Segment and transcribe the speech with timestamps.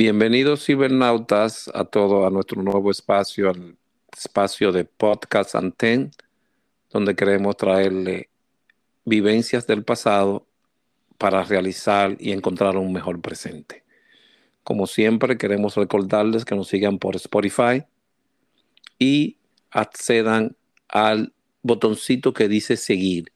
[0.00, 3.76] Bienvenidos cibernautas a todo a nuestro nuevo espacio, al
[4.16, 6.12] espacio de Podcast Anten,
[6.88, 8.30] donde queremos traerle
[9.04, 10.46] vivencias del pasado
[11.18, 13.82] para realizar y encontrar un mejor presente.
[14.62, 17.82] Como siempre, queremos recordarles que nos sigan por Spotify
[19.00, 19.38] y
[19.72, 23.32] accedan al botoncito que dice seguir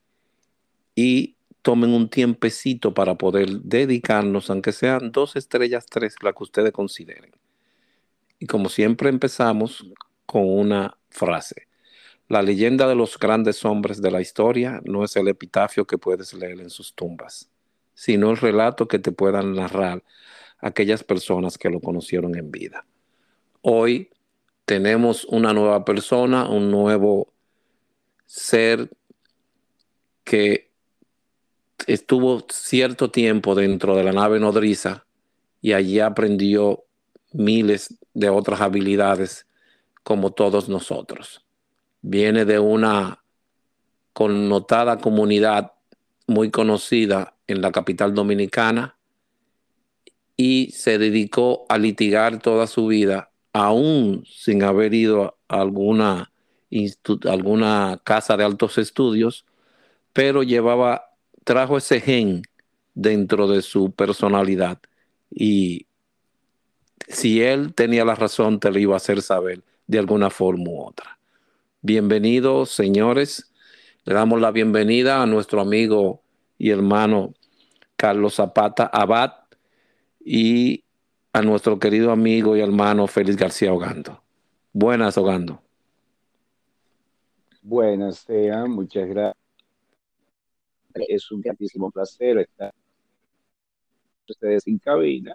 [0.95, 1.32] y
[1.63, 7.33] tomen un tiempecito para poder dedicarnos, aunque sean dos estrellas, tres, la que ustedes consideren.
[8.39, 9.87] Y como siempre empezamos
[10.27, 11.69] con una frase.
[12.29, 16.35] La leyenda de los grandes hombres de la historia no es el epitafio que puedes
[16.35, 17.51] leer en sus tumbas,
[17.95, 20.03] sino el relato que te puedan narrar
[20.59, 22.87] aquellas personas que lo conocieron en vida.
[23.61, 24.11] Hoy
[24.65, 27.33] tenemos una nueva persona, un nuevo
[28.27, 28.91] ser
[30.25, 30.72] que
[31.87, 35.07] estuvo cierto tiempo dentro de la nave nodriza
[35.61, 36.85] y allí aprendió
[37.33, 39.47] miles de otras habilidades
[40.03, 41.45] como todos nosotros.
[42.03, 43.23] Viene de una
[44.13, 45.73] connotada comunidad
[46.27, 48.97] muy conocida en la capital dominicana
[50.37, 56.33] y se dedicó a litigar toda su vida, aún sin haber ido a alguna,
[57.29, 59.47] alguna casa de altos estudios,
[60.13, 61.12] pero llevaba
[61.45, 62.43] trajo ese gen
[62.95, 64.79] dentro de su personalidad
[65.31, 65.87] y
[67.09, 70.87] si él tenía la razón, te lo iba a hacer saber de alguna forma u
[70.87, 71.19] otra.
[71.81, 73.53] Bienvenidos, señores.
[74.05, 76.23] Le damos la bienvenida a nuestro amigo
[76.59, 77.35] y hermano
[77.97, 79.33] Carlos Zapata Abad
[80.25, 80.85] y
[81.33, 84.23] a nuestro querido amigo y hermano Félix García Ogando.
[84.73, 85.61] Buenas, Ogando.
[87.63, 89.42] Buenas, sean, muchas gracias
[91.09, 92.73] es un grandísimo placer estar
[94.29, 95.35] ustedes en cabina.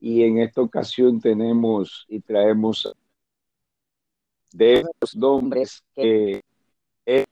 [0.00, 2.92] Y en esta ocasión tenemos y traemos
[4.52, 6.40] de los nombres que
[7.04, 7.26] es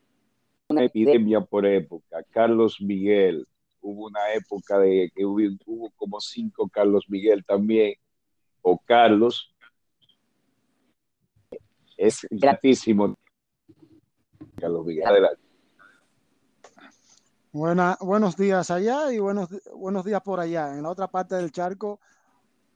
[0.68, 2.22] una epidemia por época.
[2.30, 3.46] Carlos Miguel,
[3.80, 7.94] hubo una época de que hubo, como cinco Carlos Miguel también,
[8.62, 9.54] o Carlos.
[11.96, 13.16] Es gratísimo.
[14.56, 15.45] Carlos Miguel, adelante
[17.56, 22.00] buenos días allá y buenos, buenos días por allá, en la otra parte del charco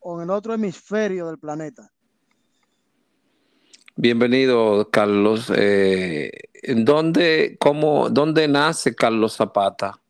[0.00, 1.90] o en el otro hemisferio del planeta.
[3.96, 5.52] Bienvenido, Carlos.
[5.54, 6.30] Eh,
[6.76, 10.00] ¿dónde, cómo, ¿Dónde nace Carlos Zapata?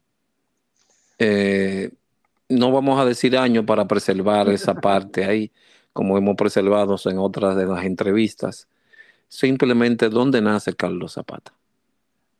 [1.19, 1.91] Eh,
[2.49, 5.51] no vamos a decir año para preservar esa parte ahí,
[5.93, 8.69] como hemos preservado en otras de las entrevistas.
[9.27, 11.53] Simplemente, ¿dónde nace Carlos Zapata?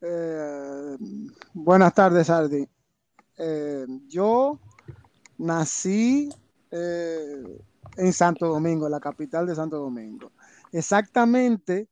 [0.03, 0.97] Eh,
[1.55, 2.67] buenas tardes, Ardi.
[3.39, 4.59] Eh, yo
[5.39, 6.29] nací
[6.71, 7.59] eh,
[7.97, 10.31] en Santo Domingo, la capital de Santo Domingo.
[10.73, 11.89] Exactamente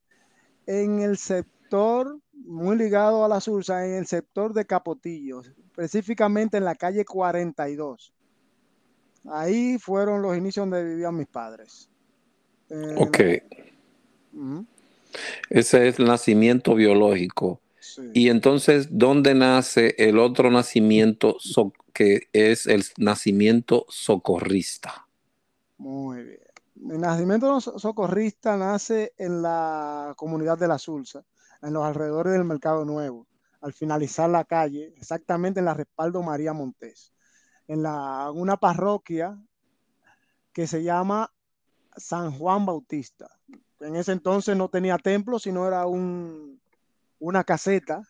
[0.66, 6.64] en el sector, muy ligado a la Sursa, en el sector de Capotillo, específicamente en
[6.64, 8.12] la calle 42.
[9.30, 11.88] Ahí fueron los inicios donde vivían mis padres.
[12.96, 13.18] ok.
[15.48, 17.60] Ese es el nacimiento biológico
[18.14, 21.36] y entonces, ¿dónde nace el otro nacimiento
[21.92, 25.06] que es el nacimiento socorrista?
[25.78, 26.48] Muy bien.
[26.90, 31.24] El nacimiento socorrista nace en la comunidad de la Sulsa,
[31.60, 33.26] en los alrededores del Mercado Nuevo,
[33.60, 37.12] al finalizar la calle, exactamente en la respaldo María Montés,
[37.66, 39.36] en la, una parroquia
[40.52, 41.32] que se llama
[41.96, 43.28] San Juan Bautista.
[43.80, 46.60] En ese entonces no tenía templo, sino era un,
[47.18, 48.02] una caseta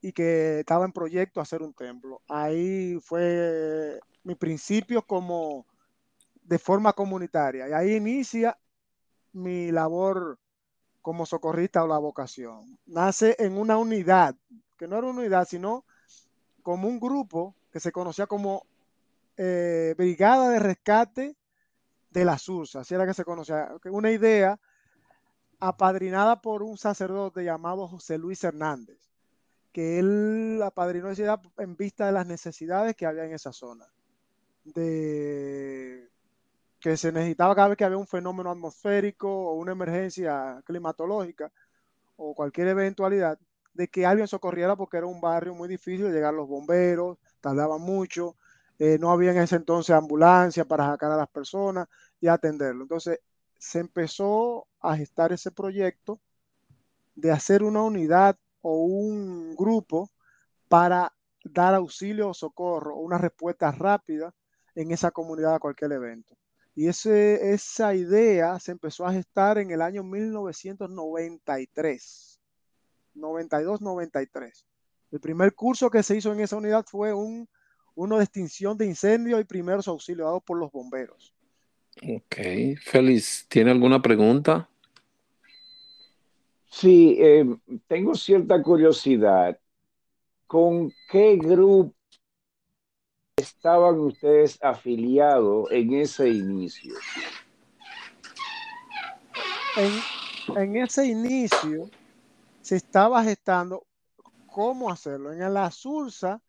[0.00, 2.22] y que estaba en proyecto hacer un templo.
[2.28, 5.66] Ahí fue mi principio como
[6.42, 8.58] de forma comunitaria y ahí inicia
[9.32, 10.38] mi labor
[11.02, 12.78] como socorrista o la vocación.
[12.86, 14.34] Nace en una unidad,
[14.76, 15.84] que no era una unidad, sino
[16.62, 18.66] como un grupo que se conocía como
[19.36, 21.36] eh, Brigada de Rescate
[22.10, 24.58] de la SURSA, así era que se conocía, una idea
[25.60, 28.98] apadrinada por un sacerdote llamado José Luis Hernández,
[29.72, 33.86] que él apadrinó esa idea en vista de las necesidades que había en esa zona,
[34.64, 36.08] de
[36.80, 41.50] que se necesitaba cada vez que había un fenómeno atmosférico o una emergencia climatológica
[42.16, 43.38] o cualquier eventualidad,
[43.74, 47.80] de que alguien socorriera porque era un barrio muy difícil de llegar los bomberos, tardaban
[47.80, 48.36] mucho,
[48.78, 51.88] eh, no había en ese entonces ambulancia para sacar a las personas
[52.20, 52.82] y atenderlo.
[52.82, 53.20] Entonces,
[53.66, 56.20] se empezó a gestar ese proyecto
[57.16, 60.12] de hacer una unidad o un grupo
[60.68, 64.32] para dar auxilio o socorro o una respuesta rápida
[64.76, 66.38] en esa comunidad a cualquier evento.
[66.76, 72.40] Y ese, esa idea se empezó a gestar en el año 1993,
[73.16, 74.64] 92-93.
[75.10, 77.48] El primer curso que se hizo en esa unidad fue un,
[77.96, 81.35] uno de extinción de incendios y primeros auxilios dados por los bomberos.
[82.02, 82.36] Ok,
[82.82, 84.68] Félix, ¿tiene alguna pregunta?
[86.70, 87.46] Sí, eh,
[87.86, 89.58] tengo cierta curiosidad.
[90.46, 91.94] ¿Con qué grupo
[93.36, 96.94] estaban ustedes afiliados en ese inicio?
[99.76, 101.90] En, en ese inicio
[102.60, 103.86] se estaba gestando
[104.46, 105.32] cómo hacerlo.
[105.32, 106.42] En la SURSA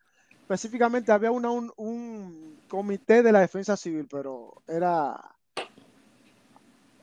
[0.48, 5.37] específicamente había una, un, un, comité de la defensa civil, pero era...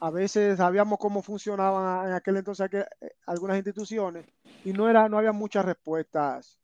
[0.05, 2.85] A veces sabíamos cómo funcionaban en aquel entonces eh,
[3.25, 4.23] algunas instituciones
[4.63, 6.59] y no, era, no había muchas respuestas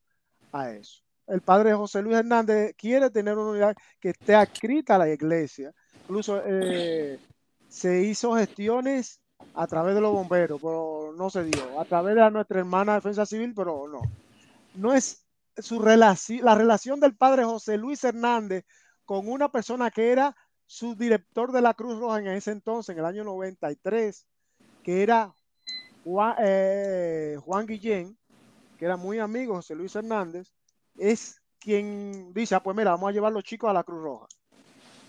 [0.52, 1.02] a eso.
[1.26, 5.74] El padre José Luis Hernández quiere tener una unidad que esté adscrita a la iglesia.
[6.04, 7.18] Incluso eh,
[7.68, 9.20] se hizo gestiones
[9.56, 11.80] a través de los bomberos, pero no se dio.
[11.80, 14.02] A través de nuestra hermana defensa civil, pero no.
[14.76, 15.26] No es
[15.58, 18.66] su relación, la relación del padre José Luis Hernández
[19.04, 20.36] con una persona que era
[20.72, 24.26] su director de la Cruz Roja en ese entonces, en el año 93,
[24.82, 25.36] que era
[26.06, 28.18] Juan, eh, Juan Guillén,
[28.80, 30.54] que era muy amigo José Luis Hernández,
[30.98, 34.28] es quien dice, ah, pues mira, vamos a llevar los chicos a la Cruz Roja.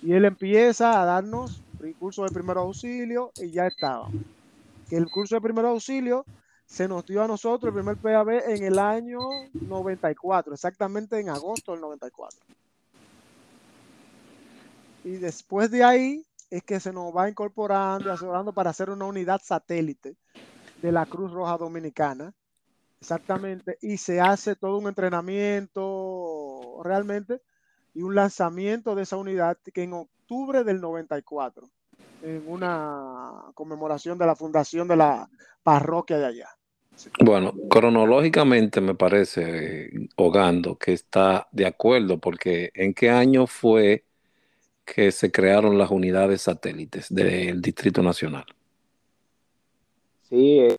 [0.02, 4.08] Y él empieza a darnos el curso de primer auxilio y ya estaba.
[4.88, 6.24] Que el curso de primer auxilio
[6.66, 9.20] se nos dio a nosotros el primer PAB en el año
[9.52, 12.36] 94, exactamente en agosto del 94.
[15.04, 19.06] Y después de ahí es que se nos va incorporando y asegurando para hacer una
[19.06, 20.16] unidad satélite
[20.80, 22.34] de la Cruz Roja Dominicana.
[23.00, 23.78] Exactamente.
[23.80, 27.40] Y se hace todo un entrenamiento realmente
[27.94, 31.68] y un lanzamiento de esa unidad que en octubre del 94,
[32.22, 35.28] en una conmemoración de la fundación de la
[35.62, 36.48] parroquia de allá.
[37.24, 44.04] Bueno, cronológicamente me parece, Hogando, que está de acuerdo, porque ¿en qué año fue
[44.84, 48.44] que se crearon las unidades satélites del Distrito Nacional?
[50.22, 50.76] Sí, en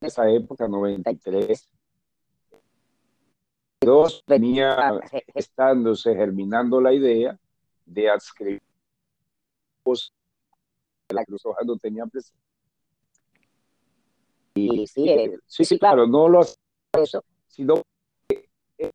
[0.00, 1.68] esa época, 93.
[3.80, 5.00] Dos venía
[5.34, 7.38] estándose, germinando la idea
[7.86, 8.60] de adscribir
[11.08, 12.48] la Cruz Roja no tenía presente
[14.54, 17.82] y sí, eh, sí, sí, claro, no lo eso, sino
[18.28, 18.90] que eh,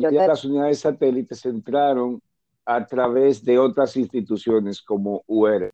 [0.00, 2.20] de las unidades satélites entraron
[2.64, 5.70] a través de otras instituciones como UR,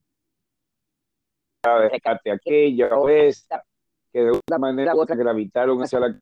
[1.63, 3.65] aquella o esta,
[4.13, 6.19] que de una manera u otra gravitaron hacia la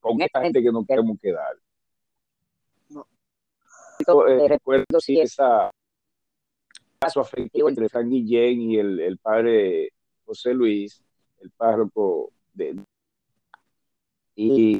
[0.00, 1.54] con esta gente que no queremos quedar.
[4.00, 5.70] Eh, recuerdo si esa
[6.98, 9.90] caso afectivo entre San Guillén y el, el, padre
[10.24, 11.02] José Luis,
[11.40, 12.82] el párroco de...
[14.34, 14.79] Y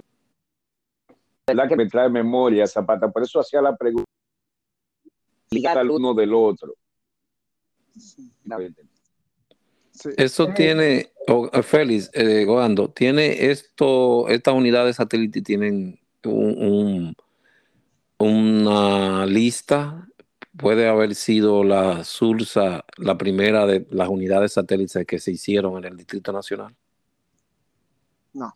[1.55, 4.11] verdad que me trae memoria Zapata, por eso hacía la pregunta
[5.51, 6.75] ligar al uno del otro.
[10.17, 17.15] Eso tiene, oh, Félix, eh, Goando, tiene esto, estas unidades satélite tienen un,
[18.19, 20.07] un, una lista
[20.57, 25.85] puede haber sido la SURSA la primera de las unidades satélites que se hicieron en
[25.85, 26.75] el Distrito Nacional?
[28.35, 28.53] No.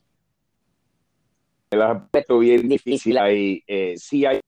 [1.74, 4.38] El aspecto bien difícil ahí, eh, sí hay.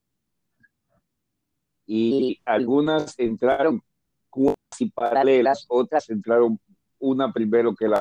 [1.84, 3.82] Y algunas entraron
[4.30, 6.60] casi paralelas, otras entraron
[7.00, 8.00] una primero que la.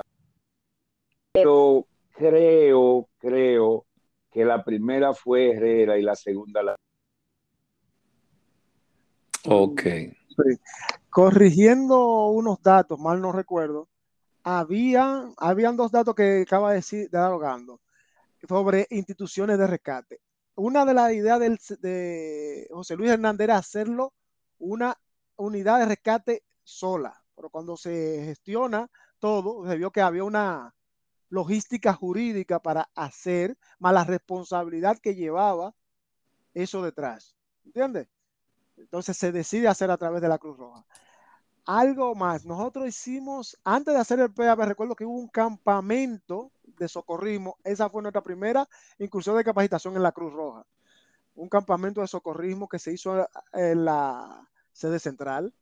[1.33, 3.87] Pero creo, creo
[4.31, 6.75] que la primera fue Herrera y la segunda la
[9.47, 9.81] Ok.
[11.09, 13.87] Corrigiendo unos datos, mal no recuerdo,
[14.43, 17.79] había, habían dos datos que acaba de decir de Gando
[18.47, 20.21] sobre instituciones de rescate.
[20.55, 24.13] Una de las ideas del, de José Luis Hernández era hacerlo
[24.57, 24.97] una
[25.35, 30.73] unidad de rescate sola, pero cuando se gestiona todo, se vio que había una
[31.29, 35.73] logística jurídica para hacer, más la responsabilidad que llevaba
[36.53, 37.35] eso detrás.
[37.65, 38.07] ¿Entiendes?
[38.77, 40.85] Entonces se decide hacer a través de la Cruz Roja.
[41.65, 46.87] Algo más, nosotros hicimos, antes de hacer el PAB, recuerdo que hubo un campamento de
[46.87, 48.67] socorrismo, esa fue nuestra primera
[48.99, 50.65] incursión de capacitación en la Cruz Roja.
[51.35, 55.53] Un campamento de socorrismo que se hizo en la sede central,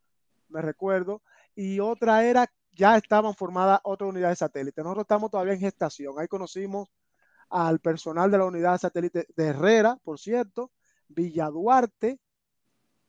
[0.50, 1.22] me recuerdo,
[1.56, 4.82] y otra era, ya estaban formadas otras unidades satélite.
[4.82, 6.90] Nosotros estamos todavía en gestación, ahí conocimos
[7.50, 10.72] al personal de la unidad satélite de Herrera, por cierto,
[11.08, 12.20] Villa Duarte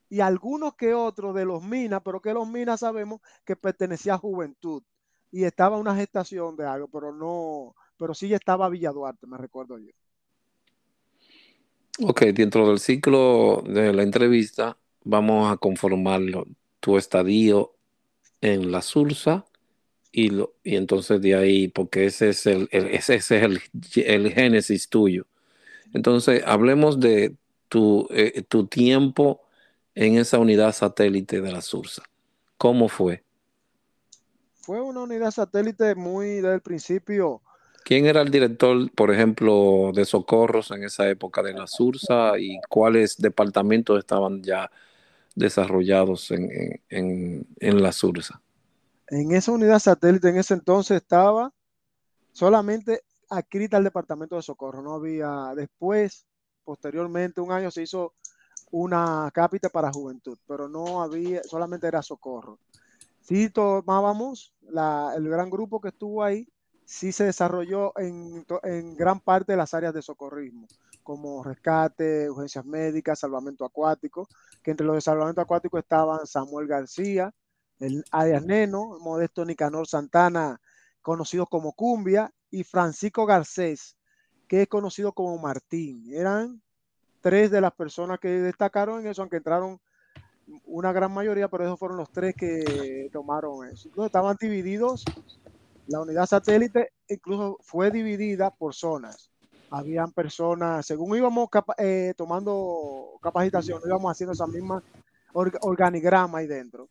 [0.09, 4.19] y algunos que otros de los Minas, pero que los Minas sabemos que pertenecía a
[4.19, 4.83] Juventud
[5.31, 9.79] y estaba una gestación de algo, pero no, pero sí estaba Villa Duarte, me recuerdo
[9.79, 9.91] yo.
[12.03, 16.21] Ok, dentro del ciclo de la entrevista vamos a conformar
[16.81, 17.75] tu estadio
[18.41, 19.45] en la Sursa
[20.11, 23.61] y, lo, y entonces de ahí, porque ese es el, el ese, es el,
[23.97, 25.27] el, génesis tuyo.
[25.93, 27.37] Entonces, hablemos de
[27.69, 29.43] tu, eh, tu tiempo
[29.95, 32.03] en esa unidad satélite de la Sursa.
[32.59, 33.25] ¿Cómo fue?
[34.55, 37.43] Fue una unidad satélite muy desde el principio
[37.85, 42.59] ¿Quién era el director, por ejemplo, de socorros en esa época de la Sursa y
[42.71, 44.71] cuáles departamentos estaban ya
[45.35, 48.41] desarrollados en, en, en, la Sursa?
[49.09, 51.53] En esa unidad satélite en ese entonces estaba
[52.33, 54.81] solamente adscrita al departamento de socorro.
[54.81, 56.27] No había después,
[56.65, 58.15] posteriormente, un año se hizo
[58.71, 62.59] una cápita para juventud, pero no había, solamente era socorro.
[63.21, 66.49] Si tomábamos la, el gran grupo que estuvo ahí,
[66.85, 68.45] sí se desarrolló en,
[68.97, 70.67] gran parte de las áreas de socorrismo,
[71.03, 74.29] como rescate, urgencias médicas, salvamento acuático,
[74.63, 77.33] que entre los de salvamento acuático estaban Samuel García,
[77.81, 80.61] el Arias Neno, Modesto Nicanor Santana,
[81.03, 83.97] conocido como Cumbia, y Francisco Garcés,
[84.47, 86.05] que es conocido como Martín.
[86.13, 86.63] Eran
[87.21, 89.81] tres de las personas que destacaron en eso, aunque entraron
[90.65, 93.89] una gran mayoría, pero esos fueron los tres que tomaron eso.
[93.89, 95.05] Entonces, estaban divididos
[95.87, 99.31] la unidad satélite incluso fue dividida por zonas.
[99.71, 101.49] Habían personas, según íbamos
[101.79, 104.83] eh, tomando capacitación, íbamos haciendo esa misma
[105.33, 106.89] or organigrama ahí dentro.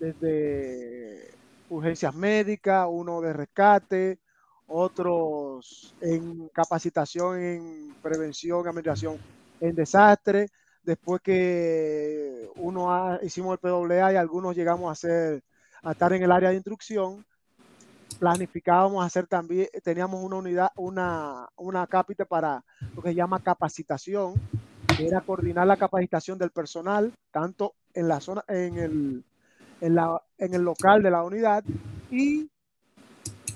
[0.00, 1.30] Desde
[1.68, 4.18] urgencias médicas, uno de rescate,
[4.66, 9.18] otros en capacitación en prevención, administración
[9.60, 10.48] en desastre.
[10.82, 15.42] Después que uno ha, hicimos el PWA y algunos llegamos a, hacer,
[15.82, 17.24] a estar en el área de instrucción,
[18.22, 22.62] planificábamos hacer también, teníamos una unidad, una, una cápita para
[22.94, 24.34] lo que se llama capacitación,
[24.96, 29.24] que era coordinar la capacitación del personal, tanto en la zona, en el,
[29.80, 31.64] en, la, en el local de la unidad
[32.12, 32.48] y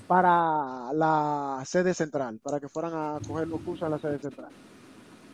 [0.08, 4.50] para la sede central, para que fueran a coger los cursos en la sede central.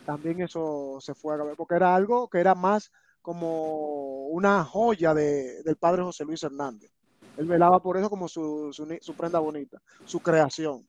[0.05, 2.91] También eso se fue a ver, porque era algo que era más
[3.23, 6.91] como una joya de, del padre José Luis Hernández.
[7.37, 10.85] Él velaba por eso como su, su, su prenda bonita, su creación.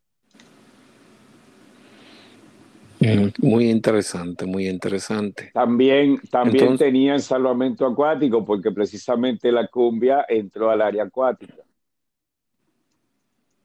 [3.01, 5.51] Mm, muy interesante, muy interesante.
[5.53, 11.63] También, también Entonces, tenían salvamento acuático porque precisamente la cumbia entró al área acuática.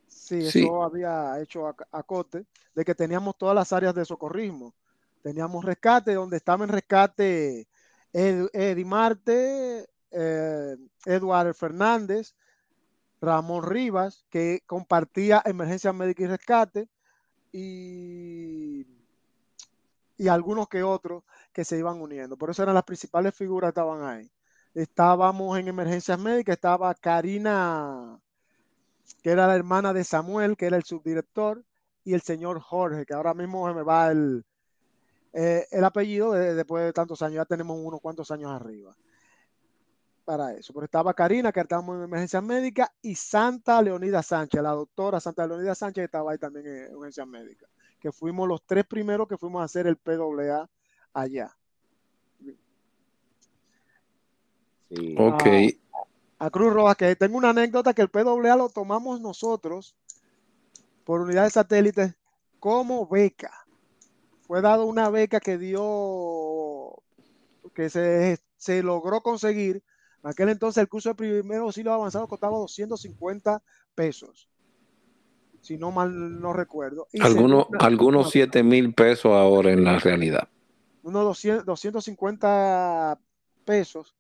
[0.08, 0.70] Sí, eso sí.
[0.84, 2.46] había hecho acote
[2.76, 4.74] de que teníamos todas las áreas de socorrismo.
[5.22, 7.68] Teníamos rescate, donde estaba en rescate
[8.14, 12.36] Ed, Eddie Marte, eh, Eduardo Fernández,
[13.22, 16.88] Ramón Rivas, que compartía emergencia médica y rescate,
[17.52, 18.86] y,
[20.18, 22.38] y algunos que otros que se iban uniendo.
[22.38, 24.32] Por eso eran las principales figuras que estaban ahí.
[24.74, 28.20] Estábamos en emergencias médicas, estaba Karina,
[29.24, 31.64] que era la hermana de Samuel, que era el subdirector,
[32.04, 34.46] y el señor Jorge, que ahora mismo me va el,
[35.34, 38.96] eh, el apellido de, después de tantos años, ya tenemos unos cuantos años arriba
[40.30, 40.74] para eso.
[40.74, 45.48] Pero estaba Karina, que estábamos en emergencia médica, y Santa Leonida Sánchez, la doctora Santa
[45.48, 47.66] Leonida Sánchez, que estaba ahí también en urgencia médica.
[48.00, 50.70] Que fuimos los tres primeros que fuimos a hacer el PWA
[51.14, 51.58] allá.
[54.88, 55.16] Sí.
[55.18, 55.48] Ok.
[56.38, 59.96] A, a, Cruz Roja, que tengo una anécdota que el PWA lo tomamos nosotros
[61.06, 62.14] por unidad de satélites
[62.60, 63.66] como beca.
[64.46, 67.02] Fue dado una beca que dio,
[67.74, 69.82] que se, se logró conseguir
[70.24, 73.62] en aquel entonces el curso de primer auxilio avanzado costaba 250
[73.96, 74.50] pesos.
[75.62, 77.08] Si no mal no recuerdo.
[77.12, 80.48] Y algunos algunos 7 mil pesos ahora en la realidad.
[81.04, 83.20] Unos 200, 250
[83.66, 84.16] pesos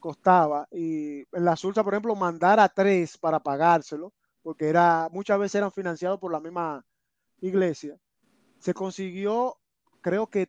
[0.00, 0.68] costaba.
[0.70, 4.12] Y en la Sulsa, por ejemplo, mandar a tres para pagárselo,
[4.42, 6.84] porque era, muchas veces eran financiados por la misma
[7.40, 7.98] iglesia.
[8.58, 9.56] Se consiguió,
[10.00, 10.48] creo que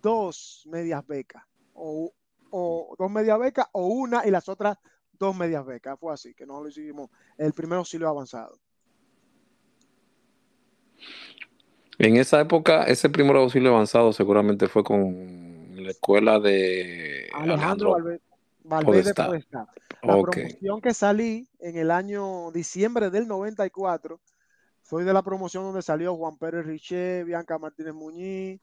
[0.00, 2.12] dos medias becas, o
[2.56, 4.78] o dos medias becas o una y las otras
[5.18, 5.98] dos medias becas.
[5.98, 8.56] Fue así, que no lo hicimos el primer auxilio avanzado.
[11.98, 18.20] En esa época, ese primer auxilio avanzado seguramente fue con la escuela de Alejandro, Alejandro
[18.62, 19.68] Valverde Podestá.
[20.02, 20.44] La okay.
[20.44, 24.20] promoción que salí en el año diciembre del 94
[24.82, 28.60] fue de la promoción donde salió Juan Pérez Riché, Bianca Martínez Muñiz,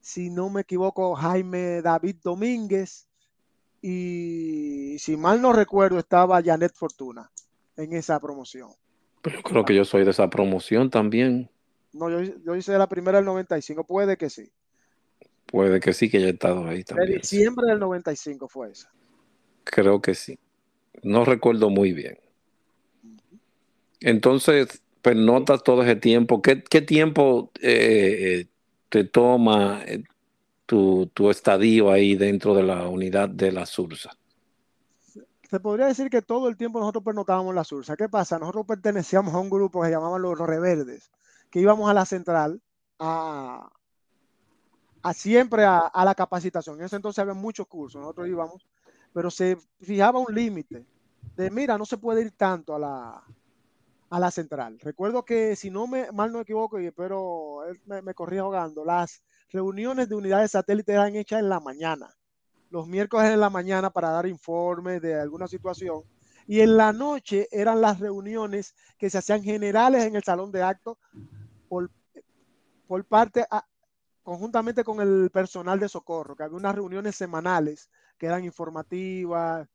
[0.00, 3.08] si no me equivoco, Jaime David Domínguez
[3.86, 7.30] y si mal no recuerdo estaba Janet Fortuna
[7.76, 8.70] en esa promoción.
[9.20, 11.50] Pero creo que yo soy de esa promoción también.
[11.92, 14.50] No, yo, yo hice la primera del 95, puede que sí.
[15.44, 17.10] Puede que sí, que ya he estado ahí también.
[17.10, 18.90] De diciembre del 95 fue esa.
[19.64, 20.38] Creo que sí.
[21.02, 22.18] No recuerdo muy bien.
[24.00, 26.40] Entonces, pues notas todo ese tiempo.
[26.40, 28.46] ¿Qué, qué tiempo eh,
[28.88, 30.04] te toma eh,
[30.66, 34.10] tu, tu, estadio ahí dentro de la unidad de la Sursa?
[35.48, 37.96] Se podría decir que todo el tiempo nosotros pernotábamos la Sursa.
[37.96, 38.38] ¿Qué pasa?
[38.38, 41.10] Nosotros pertenecíamos a un grupo que se llamaban los Reverdes,
[41.50, 42.60] que íbamos a la central
[42.98, 43.68] a,
[45.04, 46.78] a siempre a, la capacitación.
[46.78, 48.66] En ese entonces había muchos cursos, nosotros íbamos,
[49.12, 50.86] pero se fijaba un límite
[51.36, 53.22] de, mira, no se puede ir tanto a la,
[54.08, 54.78] a la central.
[54.80, 58.82] Recuerdo que, si no me mal no me equivoco, y espero me, me corría jugando,
[58.82, 62.14] las reuniones de unidades satélites eran hechas en la mañana,
[62.70, 66.02] los miércoles en la mañana para dar informes de alguna situación,
[66.46, 70.62] y en la noche eran las reuniones que se hacían generales en el salón de
[70.62, 70.98] actos
[71.68, 71.90] por,
[72.86, 73.46] por parte,
[74.22, 79.68] conjuntamente con el personal de socorro, que había unas reuniones semanales que eran informativas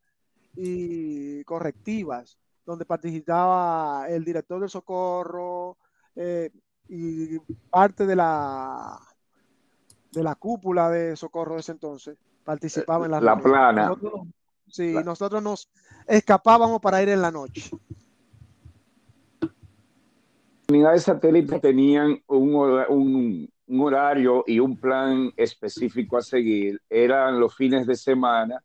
[0.55, 2.37] y correctivas
[2.69, 5.77] donde participaba el director de socorro
[6.15, 6.51] eh,
[6.87, 7.39] y
[7.71, 8.99] parte de la
[10.11, 13.87] de la cúpula de socorro de ese entonces participaba en la, la plana.
[13.89, 14.27] Nosotros,
[14.67, 15.03] sí, la...
[15.03, 15.69] nosotros nos
[16.07, 17.69] escapábamos para ir en la noche.
[20.69, 22.53] Unidades satélites tenían un,
[22.89, 26.79] un, un horario y un plan específico a seguir.
[26.89, 28.63] Eran los fines de semana,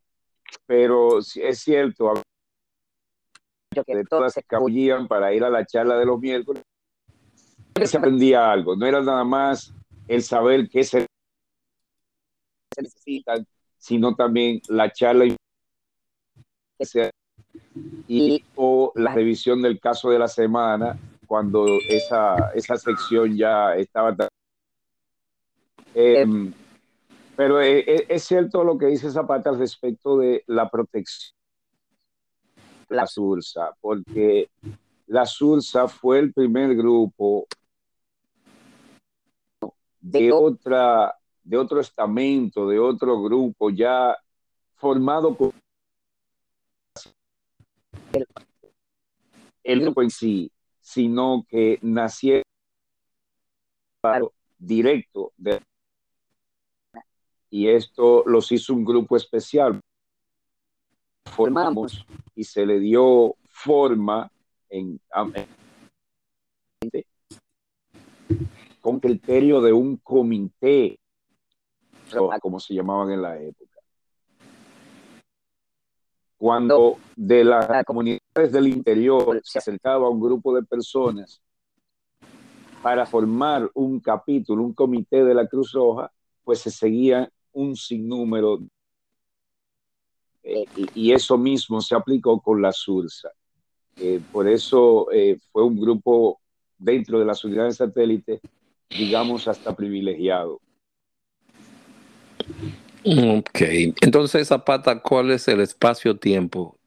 [0.67, 2.13] pero es cierto,
[3.87, 6.63] que de todas se escabullían para ir a la charla de los miércoles,
[7.83, 9.75] se aprendía algo, no era nada más
[10.07, 11.07] el saber qué se
[12.83, 13.47] necesitan,
[13.79, 15.27] sino también la charla
[18.07, 24.15] y o la revisión del caso de la semana cuando esa, esa sección ya estaba
[25.95, 26.27] eh,
[27.37, 31.35] pero es, es, cierto lo que dice Zapata al respecto de la protección
[32.89, 34.51] la Sursa, porque
[35.07, 37.47] la Sursa fue el primer grupo
[40.01, 44.17] de otra, de otro estamento, de otro grupo ya
[44.75, 45.53] formado por
[48.13, 48.27] el,
[49.63, 52.43] el grupo en sí, sino que nació
[54.59, 55.61] directo de
[57.51, 59.81] y esto los hizo un grupo especial.
[61.27, 62.05] Formamos
[62.35, 64.29] y se le dio forma
[64.69, 65.47] en, en
[68.81, 70.99] con criterio de un comité,
[72.41, 73.79] como se llamaban en la época.
[76.37, 81.41] Cuando de las comunidades del interior se acercaba un grupo de personas
[82.83, 86.13] para formar un capítulo, un comité de la Cruz Roja,
[86.43, 88.59] pues se seguía un sinnúmero
[90.43, 93.31] eh, y, y, eso mismo se aplicó con la SURSA.
[93.97, 96.41] Eh, por eso eh, fue un grupo
[96.77, 98.41] dentro de las unidades satélites,
[98.91, 100.61] digamos, hasta privilegiado.
[103.07, 103.61] Ok,
[104.01, 106.79] entonces Zapata, ¿cuál es el espacio-tiempo?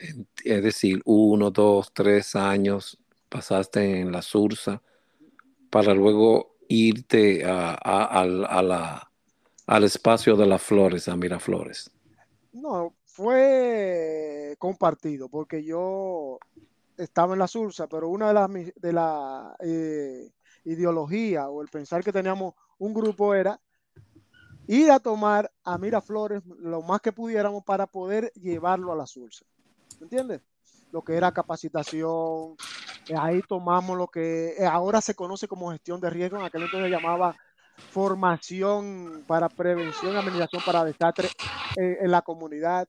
[0.44, 2.98] Es decir, uno, dos, tres años
[3.30, 4.82] pasaste en la Sursa
[5.70, 7.74] para luego irte a,
[9.68, 11.92] al espacio de las flores, a Miraflores.
[12.54, 16.40] No, fue compartido, porque yo
[16.98, 20.32] estaba en la Sursa, pero una de las de la eh,
[20.64, 23.60] ideología o el pensar que teníamos un grupo era
[24.68, 29.46] ir a tomar a Miraflores lo más que pudiéramos para poder llevarlo a la Sursa.
[30.02, 30.42] ¿Entiendes?
[30.92, 32.56] Lo que era capacitación,
[33.18, 36.96] ahí tomamos lo que ahora se conoce como gestión de riesgo, en aquel entonces se
[36.96, 37.36] llamaba
[37.92, 41.32] formación para prevención y administración para desastres
[41.76, 42.88] eh, en la comunidad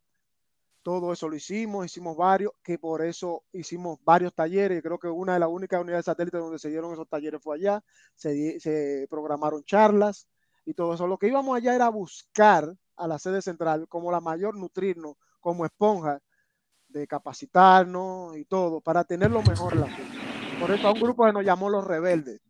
[0.89, 4.83] todo eso lo hicimos, hicimos varios, que por eso hicimos varios talleres.
[4.83, 7.85] Creo que una de las únicas unidades satélites donde se dieron esos talleres fue allá.
[8.15, 10.27] Se, programaron charlas
[10.69, 11.07] y todo eso.
[11.07, 15.65] Lo que íbamos allá era buscar a la sede central como la mayor, nutrirnos como
[15.65, 16.21] esponja
[16.89, 19.89] de capacitarnos y todo para tener lo mejor la.
[20.61, 22.43] Por eso a un grupo que nos llamó Los Rebeldes.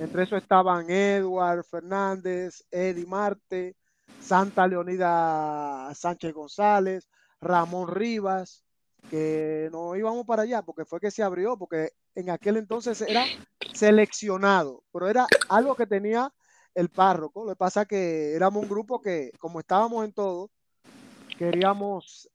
[0.00, 3.76] Entre eso estaban Edward Fernández, Eddie Marte,
[4.18, 7.08] Santa Leonida Sánchez González,
[7.40, 8.64] Ramón Rivas,
[9.10, 13.24] que no íbamos para allá porque fue que se abrió, porque en aquel entonces era
[13.72, 16.32] seleccionado, pero era algo que tenía
[16.74, 17.44] el párroco.
[17.44, 20.50] Lo que pasa es que éramos un grupo que, como estábamos en todo,
[21.38, 22.28] queríamos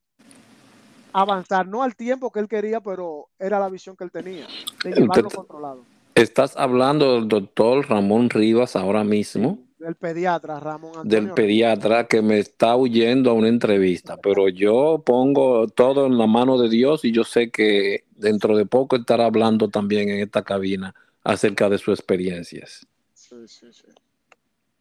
[1.13, 4.48] avanzar, no al tiempo que él quería, pero era la visión que él tenía,
[4.84, 5.84] de llevarlo controlado.
[6.13, 9.60] Estás hablando del doctor Ramón Rivas ahora mismo.
[9.80, 11.10] Del pediatra Ramón Antonio.
[11.10, 16.28] Del pediatra que me está huyendo a una entrevista, pero yo pongo todo en la
[16.28, 20.43] mano de Dios y yo sé que dentro de poco estará hablando también en esta
[20.43, 22.86] cabina acerca de sus experiencias.
[23.13, 23.88] Sí, sí, sí.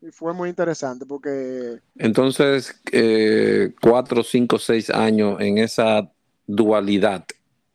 [0.07, 1.81] Y fue muy interesante porque...
[1.97, 6.11] Entonces, eh, cuatro, cinco, seis años en esa
[6.47, 7.25] dualidad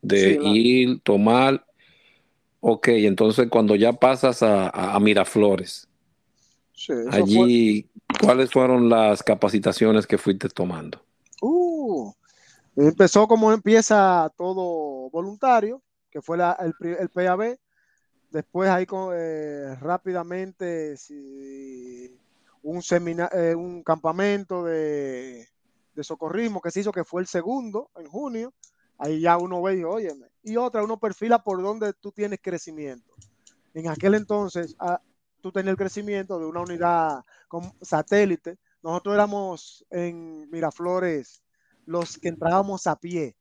[0.01, 1.65] de ir, tomar
[2.61, 5.87] Ok, entonces cuando ya pasas a, Miraflores,
[7.09, 7.89] allí,
[8.21, 11.01] ¿cuáles fueron las capacitaciones que fuiste tomando?
[11.41, 12.11] Uh,
[12.75, 17.57] empezó como empieza todo voluntario, que fue el, el, PAB.
[18.31, 20.95] Después ahí eh, rápidamente
[22.61, 25.47] un, eh, un campamento de,
[25.95, 28.53] de socorrismo que se hizo, que fue el segundo en junio
[28.99, 30.13] Ahí ya uno ve y oye,
[30.43, 33.15] y otra, uno perfila por donde tú tienes crecimiento.
[33.73, 35.01] En aquel entonces, ah,
[35.39, 38.57] tú tenías el crecimiento de una unidad con satélite.
[38.83, 41.41] Nosotros éramos en Miraflores
[41.85, 43.37] los que entrábamos a pie,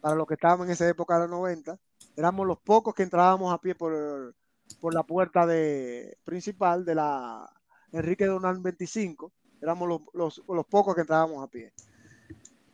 [0.00, 1.76] para los que estábamos en esa época de los 90.
[2.20, 4.34] Éramos los pocos que entrábamos a pie por,
[4.78, 7.50] por la puerta de, principal de la
[7.92, 9.32] Enrique Donald 25.
[9.62, 11.72] Éramos los, los, los pocos que entrábamos a pie.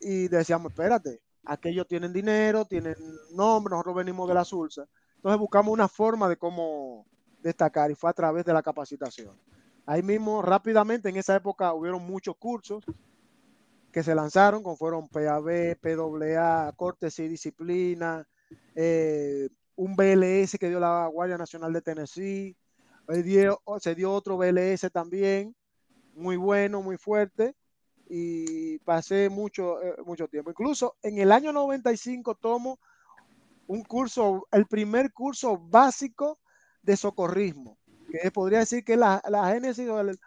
[0.00, 2.96] Y decíamos, espérate, aquellos tienen dinero, tienen
[3.34, 4.84] nombre, nosotros venimos de la SULSA.
[5.14, 7.06] Entonces buscamos una forma de cómo
[7.40, 9.40] destacar y fue a través de la capacitación.
[9.86, 12.84] Ahí mismo, rápidamente, en esa época hubieron muchos cursos
[13.96, 18.28] que se lanzaron, como fueron PAB, PAA, Cortes y Disciplina,
[18.74, 22.54] eh, un BLS que dio la Guardia Nacional de Tennessee,
[23.08, 25.56] se dio otro BLS también,
[26.12, 27.54] muy bueno, muy fuerte,
[28.06, 30.50] y pasé mucho, eh, mucho tiempo.
[30.50, 32.78] Incluso en el año 95 tomo
[33.66, 36.38] un curso, el primer curso básico
[36.82, 37.78] de socorrismo,
[38.10, 40.18] que podría decir que la, la génesis o el,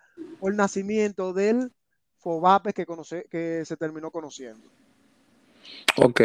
[0.58, 1.72] nacimiento del
[2.20, 4.70] FOBAPE que, conoce, que se terminó conociendo.
[5.98, 6.22] Ok,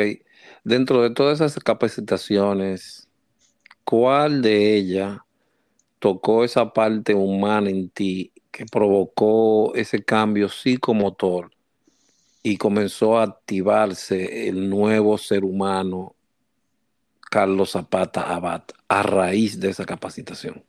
[0.63, 3.09] dentro de todas esas capacitaciones,
[3.85, 5.19] ¿cuál de ellas
[5.99, 11.51] tocó esa parte humana en ti que provocó ese cambio psicomotor
[12.43, 16.15] y comenzó a activarse el nuevo ser humano
[17.31, 20.63] Carlos Zapata Abad a raíz de esa capacitación?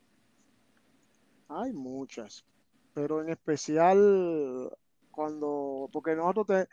[1.48, 2.44] Hay muchas,
[2.92, 4.76] pero en especial
[5.16, 6.68] cuando, porque nosotros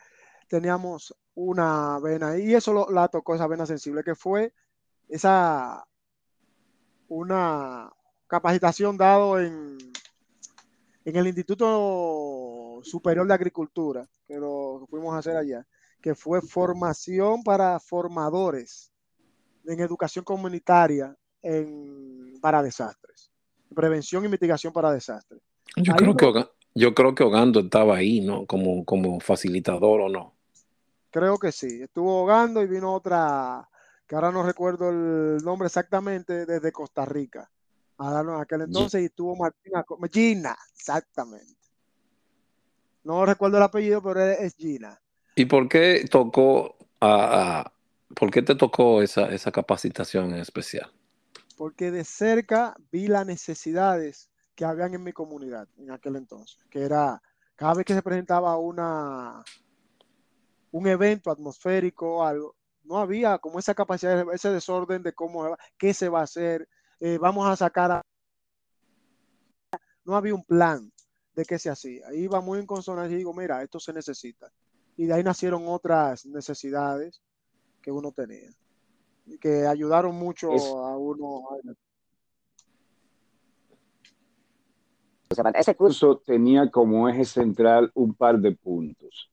[0.48, 4.54] teníamos una vena y eso la tocó esa vena sensible que fue
[5.10, 5.84] esa
[7.08, 7.92] una
[8.28, 9.78] capacitación dado en
[11.06, 15.66] en el Instituto Superior de Agricultura, que lo fuimos a hacer allá,
[16.02, 18.92] que fue formación para formadores
[19.66, 23.32] en educación comunitaria en, para desastres,
[23.76, 25.42] prevención y mitigación para desastres.
[25.78, 26.46] Yo creo, que,
[26.76, 28.46] yo creo que Ogando estaba ahí, ¿no?
[28.46, 30.34] Como, como facilitador o no.
[31.12, 31.82] Creo que sí.
[31.84, 33.70] Estuvo Ogando y vino otra,
[34.08, 37.50] que ahora no recuerdo el nombre exactamente, desde Costa Rica
[37.98, 41.56] a darnos aquel entonces y tuvo Martina Gina, exactamente.
[43.04, 45.00] No recuerdo el apellido, pero es Gina.
[45.36, 47.72] ¿Y por qué tocó a,
[48.16, 50.92] por qué te tocó esa, esa capacitación en especial?
[51.58, 56.82] Porque de cerca vi las necesidades que habían en mi comunidad en aquel entonces, que
[56.84, 57.22] era
[57.56, 59.44] cada vez que se presentaba una
[60.72, 66.10] un evento atmosférico algo, no había como esa capacidad, ese desorden de cómo, qué se
[66.10, 66.68] va a hacer,
[67.00, 68.02] eh, vamos a sacar a...
[70.06, 70.92] No había un plan
[71.36, 72.14] de qué se hacía.
[72.14, 74.52] Iba muy en consonancia y digo, mira, esto se necesita.
[74.98, 77.22] Y de ahí nacieron otras necesidades
[77.82, 78.50] que uno tenía.
[79.26, 81.42] Y que ayudaron mucho a uno.
[85.56, 89.30] Ese curso tenía como eje central un par de puntos.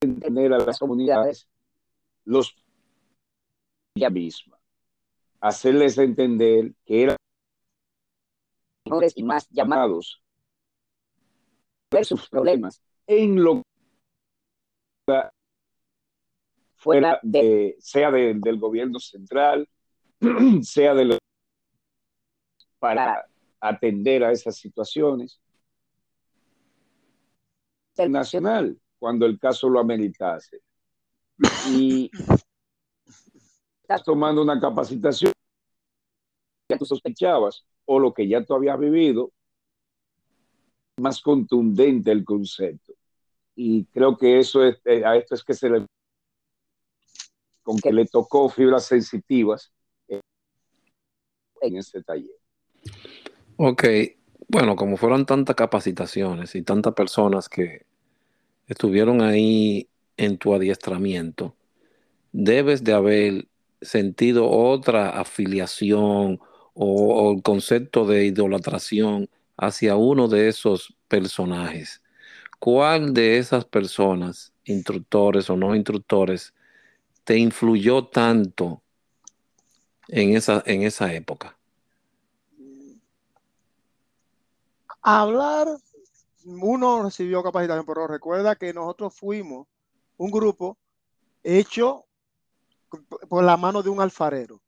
[0.00, 1.48] Entender a las comunidades
[2.24, 2.54] los
[3.96, 4.58] ella misma.
[5.40, 7.16] Hacerles entender que eran
[8.84, 10.22] mejores y más llamados.
[11.90, 12.82] ver sus problemas.
[13.06, 13.62] en lo
[16.76, 19.68] fuera de sea del gobierno central
[20.62, 21.18] sea de los
[22.78, 23.26] para
[23.60, 25.40] atender a esas situaciones
[28.08, 30.60] nacional cuando el caso lo ameritase
[31.68, 32.10] y
[33.82, 35.32] estás tomando una capacitación
[36.68, 39.32] que tú sospechabas o lo que ya tú habías vivido
[40.98, 42.92] más contundente el concepto.
[43.54, 45.86] Y creo que eso es, eh, a esto es que se le
[47.62, 49.72] con que le tocó fibras sensitivas
[50.08, 50.20] eh,
[51.60, 52.37] en ese taller.
[53.60, 53.84] Ok,
[54.46, 57.86] bueno, como fueron tantas capacitaciones y tantas personas que
[58.68, 61.56] estuvieron ahí en tu adiestramiento,
[62.32, 63.48] debes de haber
[63.82, 66.40] sentido otra afiliación
[66.74, 72.00] o, el concepto de idolatración hacia uno de esos personajes.
[72.60, 76.54] ¿Cuál de esas personas, instructores o no instructores,
[77.24, 78.82] te influyó tanto
[80.08, 81.57] en esa, en esa época?
[85.10, 85.68] Hablar,
[86.44, 89.66] uno recibió capacitación, pero recuerda que nosotros fuimos
[90.18, 90.76] un grupo
[91.42, 92.04] hecho
[93.26, 94.60] por la mano de un alfarero,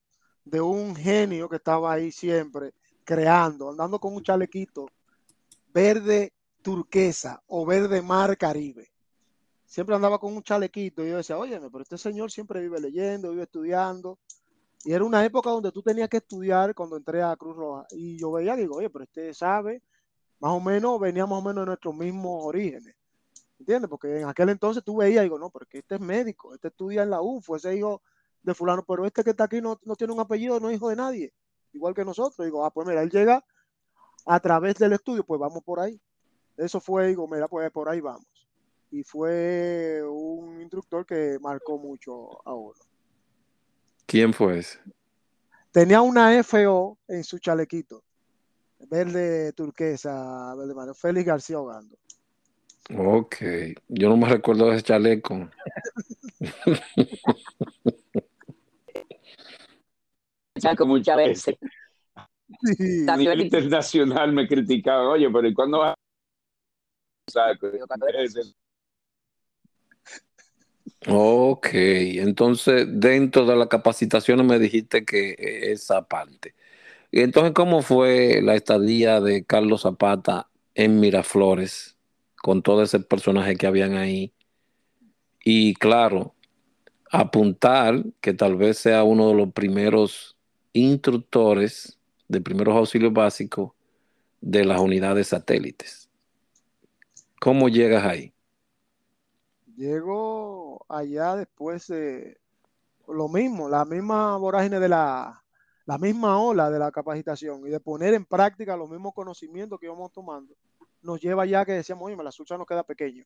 [0.42, 2.72] de un genio que estaba ahí siempre
[3.04, 4.86] creando, andando con un chalequito
[5.74, 8.90] verde turquesa o verde mar Caribe.
[9.66, 13.28] Siempre andaba con un chalequito y yo decía, oye, pero este señor siempre vive leyendo,
[13.32, 14.18] vive estudiando.
[14.84, 17.86] Y era una época donde tú tenías que estudiar cuando entré a Cruz Roja.
[17.90, 19.82] Y yo veía, digo, oye, pero este sabe,
[20.40, 22.94] más o menos, venía más o menos de nuestros mismos orígenes.
[23.58, 23.90] ¿Entiendes?
[23.90, 27.10] Porque en aquel entonces tú veías, digo, no, porque este es médico, este estudia en
[27.10, 28.02] la UFO, ese hijo
[28.42, 30.88] de fulano, pero este que está aquí no, no tiene un apellido, no es hijo
[30.88, 31.34] de nadie,
[31.74, 32.44] igual que nosotros.
[32.44, 33.44] Digo, ah, pues mira, él llega
[34.24, 36.00] a través del estudio, pues vamos por ahí.
[36.56, 38.26] Eso fue, digo, mira, pues por ahí vamos.
[38.90, 42.80] Y fue un instructor que marcó mucho a uno.
[44.06, 44.78] ¿Quién fue ese?
[45.70, 48.02] Tenía una FO en su chalequito,
[48.88, 51.96] verde turquesa, verde marino, Félix García Ogando.
[52.96, 53.36] Ok,
[53.88, 55.48] yo no me recuerdo de ese chaleco.
[60.86, 61.56] muchas veces.
[63.08, 65.94] A nivel internacional me criticaban, oye, pero ¿y cuándo va?
[71.06, 76.54] Ok, entonces dentro de la capacitación me dijiste que esa parte.
[77.10, 81.96] Y entonces, ¿cómo fue la estadía de Carlos Zapata en Miraflores
[82.36, 84.32] con todo ese personaje que habían ahí?
[85.44, 86.34] Y claro,
[87.10, 90.36] apuntar que tal vez sea uno de los primeros
[90.72, 93.72] instructores de primeros auxilios básicos
[94.40, 96.08] de las unidades satélites.
[97.40, 98.32] ¿Cómo llegas ahí?
[99.76, 102.38] Llego allá después de
[103.08, 105.42] lo mismo, la misma vorágine de la,
[105.90, 109.86] la misma ola de la capacitación y de poner en práctica los mismos conocimientos que
[109.86, 110.54] íbamos tomando,
[111.02, 113.24] nos lleva ya que decíamos, oye, la sucha nos queda pequeño.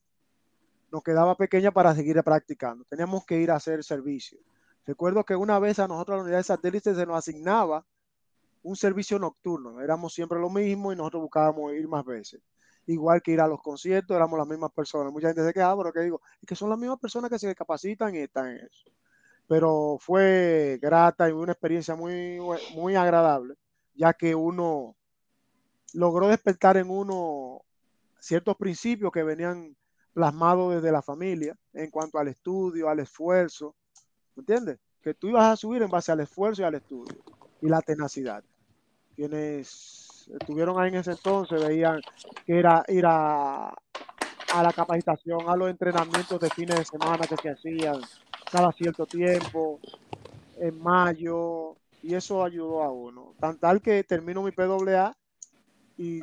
[0.90, 2.86] Nos quedaba pequeña para seguir practicando.
[2.86, 4.38] Teníamos que ir a hacer servicio.
[4.86, 7.84] Recuerdo que una vez a nosotros, la unidad de satélites, se nos asignaba
[8.62, 9.82] un servicio nocturno.
[9.82, 12.40] Éramos siempre lo mismo y nosotros buscábamos ir más veces.
[12.86, 15.12] Igual que ir a los conciertos, éramos las mismas personas.
[15.12, 17.54] Mucha gente se queda, pero que digo, es que son las mismas personas que se
[17.54, 18.90] capacitan y están en eso.
[19.46, 22.38] Pero fue grata y una experiencia muy,
[22.74, 23.54] muy agradable,
[23.94, 24.96] ya que uno
[25.92, 27.62] logró despertar en uno
[28.18, 29.76] ciertos principios que venían
[30.14, 33.74] plasmados desde la familia en cuanto al estudio, al esfuerzo,
[34.36, 34.78] ¿Me entiendes?
[35.02, 37.16] Que tú ibas a subir en base al esfuerzo y al estudio
[37.60, 38.42] y la tenacidad.
[39.14, 42.00] Quienes estuvieron ahí en ese entonces veían
[42.44, 47.36] que era ir a, a la capacitación, a los entrenamientos de fines de semana que
[47.36, 48.00] se hacían
[48.50, 49.80] cada cierto tiempo,
[50.58, 53.34] en mayo, y eso ayudó a uno.
[53.40, 55.16] Tan tal que termino mi PWA
[55.96, 56.20] y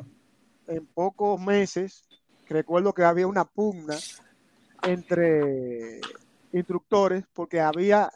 [0.66, 2.04] en pocos meses
[2.52, 3.96] recuerdo que había una pugna
[4.82, 6.00] entre
[6.52, 8.10] instructores, porque había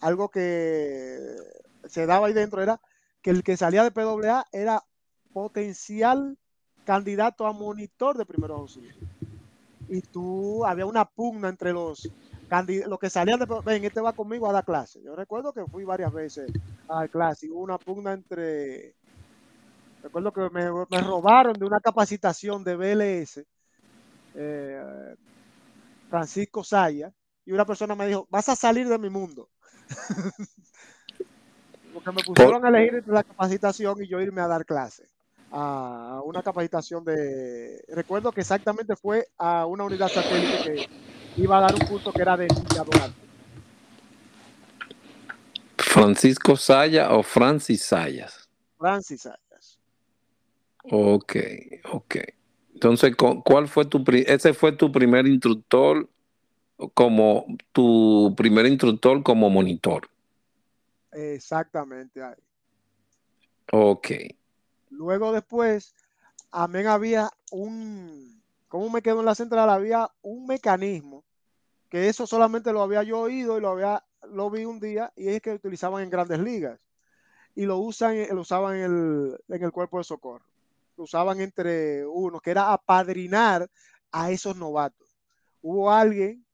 [0.00, 1.18] algo que
[1.84, 2.80] se daba ahí dentro, era
[3.22, 4.82] que el que salía de PWA era
[5.32, 6.38] potencial
[6.84, 8.96] candidato a monitor de primeros auxilios.
[9.88, 12.10] Y tú, había una pugna entre los
[12.86, 15.02] los que salían de ven, este va conmigo a dar clase.
[15.02, 16.50] Yo recuerdo que fui varias veces
[16.88, 17.50] a dar clase.
[17.50, 18.94] Hubo una pugna entre.
[20.02, 23.44] Recuerdo que me, me robaron de una capacitación de BLS,
[24.34, 25.16] eh,
[26.08, 27.12] Francisco Saya,
[27.44, 29.48] y una persona me dijo, vas a salir de mi mundo.
[31.92, 35.08] Porque me pusieron a elegir entre la capacitación y yo irme a dar clase.
[35.50, 37.82] A una capacitación de...
[37.88, 40.86] Recuerdo que exactamente fue a una unidad satélite que
[41.36, 42.48] iba a dar un curso que era de
[45.78, 48.48] Francisco Saya o Francis Sayas.
[48.78, 49.78] Francis Sayas.
[50.90, 51.36] Ok,
[51.92, 52.16] ok.
[52.74, 56.08] Entonces, ¿cuál fue tu ese fue tu primer instructor
[56.94, 60.08] como tu primer instructor como monitor.
[61.12, 62.20] Exactamente.
[63.72, 64.10] Ok.
[64.90, 65.94] Luego después,
[66.50, 69.70] amén había un, ¿cómo me quedo en la central?
[69.70, 71.24] Había un mecanismo
[71.98, 75.40] eso solamente lo había yo oído y lo había, lo vi un día y es
[75.40, 76.80] que utilizaban en grandes ligas
[77.54, 80.44] y lo usan, lo usaban en el, en el cuerpo de socorro.
[80.96, 83.68] Lo usaban entre uno, que era apadrinar
[84.12, 85.16] a esos novatos.
[85.62, 86.44] Hubo alguien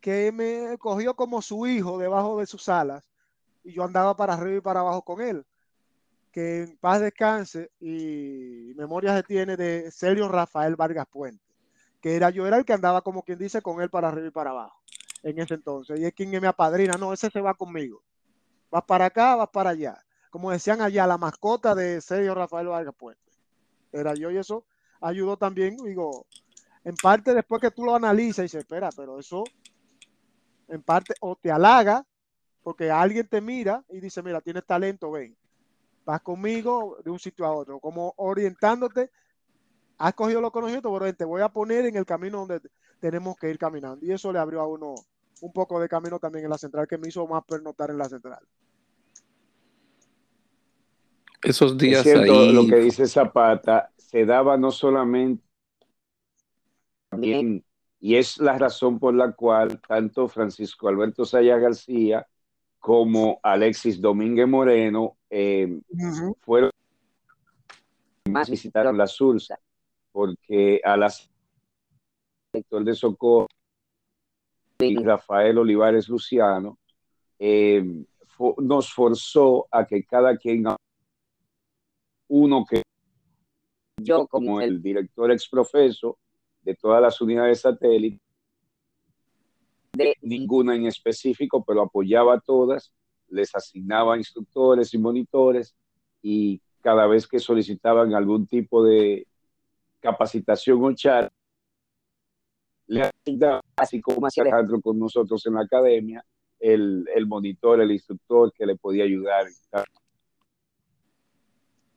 [0.00, 3.08] que me cogió como su hijo debajo de sus alas
[3.64, 5.44] y yo andaba para arriba y para abajo con él.
[6.32, 11.44] Que en paz descanse y memoria se tiene de Sergio Rafael Vargas Puente,
[12.00, 14.30] que era yo era el que andaba como quien dice con él para arriba y
[14.30, 14.80] para abajo
[15.22, 15.98] en ese entonces.
[16.00, 18.02] Y es quien me apadrina, no, ese se va conmigo.
[18.70, 19.98] Vas para acá, vas para allá.
[20.30, 23.22] Como decían allá, la mascota de Sergio Rafael Vargas Puente.
[23.92, 24.64] Era yo y eso
[25.00, 26.26] ayudó también, digo,
[26.84, 29.44] en parte después que tú lo analizas y dices, espera, pero eso
[30.68, 32.04] en parte o te halaga
[32.62, 35.34] porque alguien te mira y dice, mira, tienes talento, ven,
[36.04, 39.10] vas conmigo de un sitio a otro, como orientándote,
[39.98, 42.60] has cogido los conocimientos, pero te voy a poner en el camino donde
[43.00, 44.04] tenemos que ir caminando.
[44.04, 44.94] Y eso le abrió a uno
[45.40, 48.08] un poco de camino también en la central, que me hizo más pernotar en la
[48.08, 48.40] central.
[51.42, 52.52] Esos días es cierto, ahí...
[52.52, 55.44] Lo que dice Zapata se daba no solamente
[57.08, 57.64] también,
[58.00, 62.26] y es la razón por la cual tanto Francisco Alberto Saya García
[62.78, 66.36] como Alexis Domínguez Moreno eh, uh -huh.
[66.40, 66.70] fueron
[68.28, 69.58] más visitaron la Sursa,
[70.12, 71.30] porque a las
[72.52, 73.46] sector de Socorro
[74.78, 76.78] y Rafael Olivares Luciano
[77.38, 77.84] eh,
[78.58, 80.64] nos forzó a que cada quien
[82.28, 82.82] uno que
[84.00, 86.18] yo como el director exprofeso
[86.62, 88.20] de todas las unidades satélites,
[89.92, 92.92] de ninguna en específico, pero apoyaba a todas,
[93.28, 95.74] les asignaba instructores y monitores
[96.22, 99.26] y cada vez que solicitaban algún tipo de
[100.00, 101.30] capacitación o chat,
[102.86, 106.24] le asignaba, así como hacía Alejandro con nosotros en la academia,
[106.58, 109.46] el, el monitor, el instructor que le podía ayudar.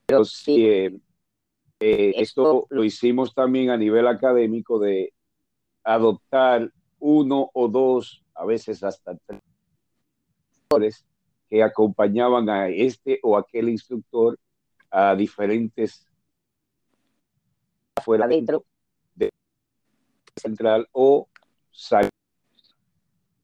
[0.05, 0.99] Pero sí, eh,
[1.79, 5.13] eh, esto lo hicimos también a nivel académico de
[5.83, 9.17] adoptar uno o dos, a veces hasta
[10.69, 11.05] tres,
[11.49, 14.37] que acompañaban a este o aquel instructor
[14.91, 16.05] a diferentes
[18.01, 18.65] afuera dentro
[19.15, 19.29] de
[20.35, 21.27] central o
[21.71, 22.09] salió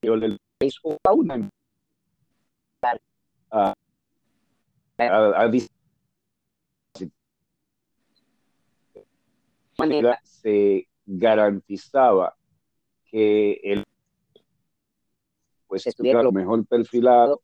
[0.01, 1.49] del país o a una
[3.51, 3.73] a,
[4.97, 5.51] a, a,
[9.77, 10.19] manera.
[10.23, 12.35] se garantizaba
[13.05, 13.83] que el
[15.67, 17.41] pues estuviera lo mejor perfilado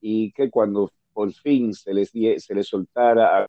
[0.00, 3.46] y que cuando por fin se les, se les soltara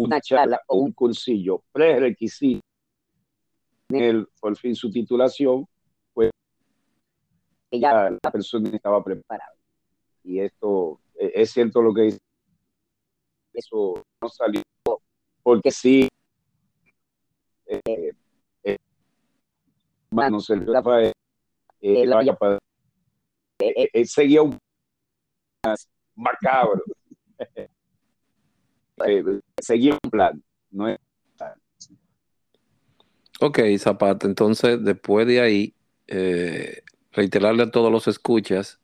[0.00, 2.60] una charla o un cursillo prerequisito
[3.90, 5.66] el, por fin su titulación,
[6.12, 6.30] pues
[7.70, 9.52] ya la persona estaba preparada.
[10.24, 12.18] Y esto es cierto lo que dice,
[13.52, 14.62] eso no salió
[15.42, 16.08] porque sí
[17.66, 18.12] eh,
[18.64, 18.76] eh,
[20.10, 21.12] manos el Rafael
[21.80, 22.58] eh, vaya para,
[23.60, 24.58] eh, eh, seguía un
[26.16, 26.36] más
[28.96, 30.98] macabro seguía un plan no es
[33.40, 35.74] Ok, Zapata, entonces después de ahí,
[36.06, 38.80] eh, reiterarle a todos los escuchas,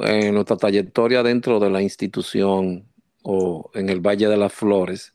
[0.00, 2.86] en nuestra trayectoria dentro de la institución
[3.22, 5.14] o en el Valle de las Flores,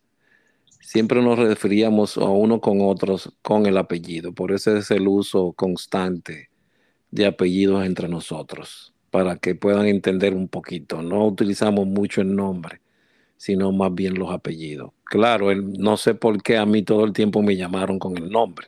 [0.81, 4.33] siempre nos referíamos a uno con otros con el apellido.
[4.33, 6.49] Por eso es el uso constante
[7.11, 11.01] de apellidos entre nosotros, para que puedan entender un poquito.
[11.01, 12.81] No utilizamos mucho el nombre,
[13.37, 14.91] sino más bien los apellidos.
[15.05, 18.29] Claro, el, no sé por qué a mí todo el tiempo me llamaron con el
[18.29, 18.67] nombre.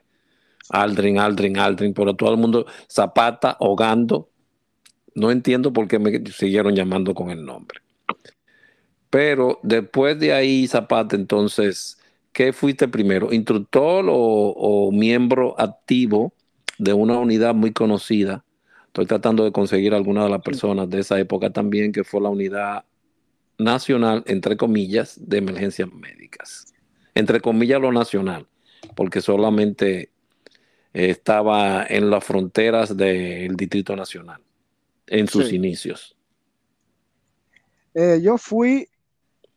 [0.70, 4.30] Aldrin, Aldrin, Aldrin, pero todo el mundo, Zapata, Hogando.
[5.16, 7.82] No entiendo por qué me siguieron llamando con el nombre.
[9.10, 11.98] Pero después de ahí, Zapata, entonces,
[12.32, 13.34] ¿qué fuiste primero?
[13.34, 16.34] ¿Instructor o, o miembro activo
[16.78, 18.46] de una unidad muy conocida?
[18.86, 22.30] Estoy tratando de conseguir alguna de las personas de esa época también, que fue la
[22.30, 22.84] unidad
[23.60, 26.74] nacional, entre comillas, de emergencias médicas.
[27.14, 28.48] Entre comillas lo nacional,
[28.96, 30.12] porque solamente
[30.94, 34.42] eh, estaba en las fronteras del Distrito Nacional,
[35.06, 35.56] en sus sí.
[35.58, 36.16] inicios.
[37.94, 38.88] Eh, yo fui,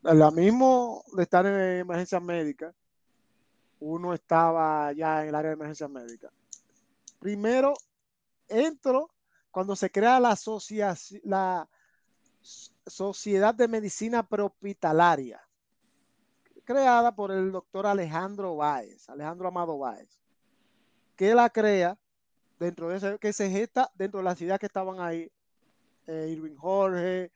[0.03, 2.74] a la mismo de estar en emergencias médicas,
[3.78, 6.32] uno estaba ya en el área de emergencias médicas.
[7.20, 7.74] Primero,
[8.48, 9.11] entro
[9.50, 11.68] cuando se crea la asociación, la
[12.87, 15.41] Sociedad de Medicina Prehospitalaria.
[16.64, 20.20] creada por el doctor Alejandro Báez, Alejandro Amado Báez,
[21.16, 21.99] que la crea
[22.59, 25.30] dentro de ese, que se gesta dentro de las ideas que estaban ahí,
[26.07, 27.33] eh, Irving Jorge,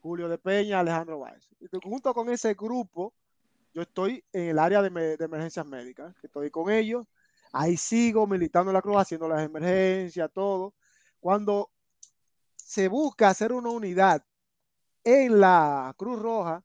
[0.00, 1.48] Julio de Peña, Alejandro Báez.
[1.82, 3.12] Junto con ese grupo,
[3.74, 7.04] yo estoy en el área de, de emergencias médicas, que estoy con ellos,
[7.52, 10.74] ahí sigo militando en la cruz, haciendo las emergencias, todo.
[11.18, 11.70] Cuando
[12.56, 14.24] se busca hacer una unidad
[15.08, 16.62] en la Cruz Roja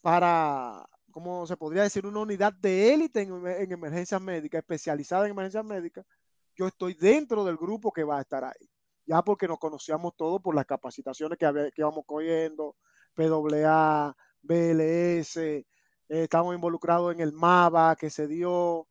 [0.00, 5.32] para, como se podría decir, una unidad de élite en, en emergencias médicas, especializada en
[5.32, 6.06] emergencias médicas,
[6.54, 8.68] yo estoy dentro del grupo que va a estar ahí.
[9.06, 12.76] Ya porque nos conocíamos todos por las capacitaciones que, había, que íbamos cogiendo,
[13.14, 15.64] PWA, BLS, eh,
[16.08, 18.86] estamos involucrados en el MAVA que se dio,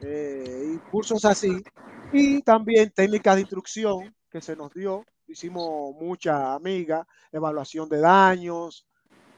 [0.00, 1.62] eh, y cursos así,
[2.12, 5.04] y también técnicas de instrucción que se nos dio.
[5.30, 8.88] Hicimos mucha amiga, evaluación de daños,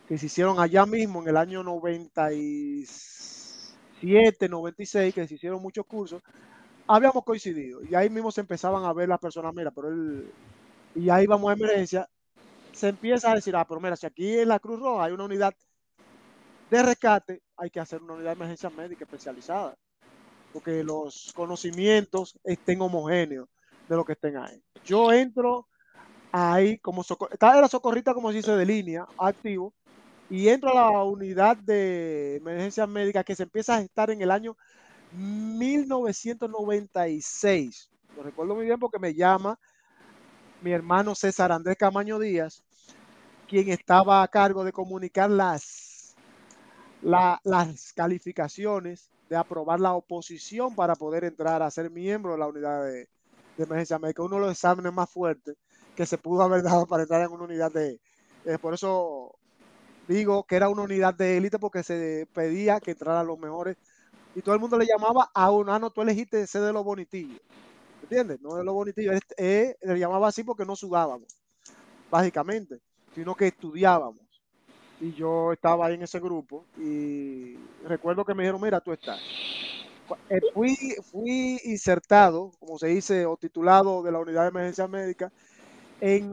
[0.09, 6.23] que se hicieron allá mismo en el año 97, 96, que se hicieron muchos cursos
[6.87, 10.31] habíamos coincidido y ahí mismo se empezaban a ver las personas, mira, pero él,
[10.95, 12.09] y ahí vamos a emergencia,
[12.73, 15.25] se empieza a decir, ah, pero mira, si aquí en la Cruz Roja hay una
[15.25, 15.55] unidad
[16.71, 19.77] de rescate, hay que hacer una unidad de emergencia médica especializada,
[20.53, 23.49] porque los conocimientos estén homogéneos
[23.89, 24.63] de lo que estén ahí.
[24.85, 25.69] Yo entro
[26.33, 27.05] ahí como
[27.41, 29.73] era socorrista como se dice de línea, activo,
[30.31, 34.31] y entro a la unidad de emergencia médica que se empieza a estar en el
[34.31, 34.57] año
[35.13, 37.91] 1996.
[38.17, 39.59] Lo recuerdo muy bien porque me llama
[40.63, 42.63] mi hermano César Andrés Camaño Díaz,
[43.47, 46.17] quien estaba a cargo de comunicar las,
[47.03, 52.85] las calificaciones de aprobar la oposición para poder entrar a ser miembro de la unidad
[52.85, 53.07] de,
[53.59, 54.23] emergencia médica.
[54.23, 55.57] Uno de los exámenes más fuertes
[55.97, 58.01] que se pudo haber dado para entrar en una unidad de...
[58.45, 59.37] Eh, por eso
[60.09, 63.77] digo que era una unidad de élite porque se pedía que entraran los mejores
[64.35, 67.41] y todo el mundo le llamaba a un, ah, tú elegiste ser de los bonitillos.
[68.03, 68.41] ¿Entiendes?
[68.41, 71.29] No de los bonitillos, eh, le llamaba así porque no sudábamos,
[72.11, 72.81] básicamente,
[73.15, 74.23] sino que estudiábamos.
[75.01, 79.21] Y yo estaba ahí en ese grupo y recuerdo que me dijeron, mira, tú estás.
[80.29, 80.77] Eh, fui,
[81.11, 85.33] fui insertado, como se dice, o titulado de la unidad de emergencia médica
[86.03, 86.33] en,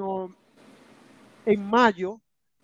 [1.46, 2.20] en mayo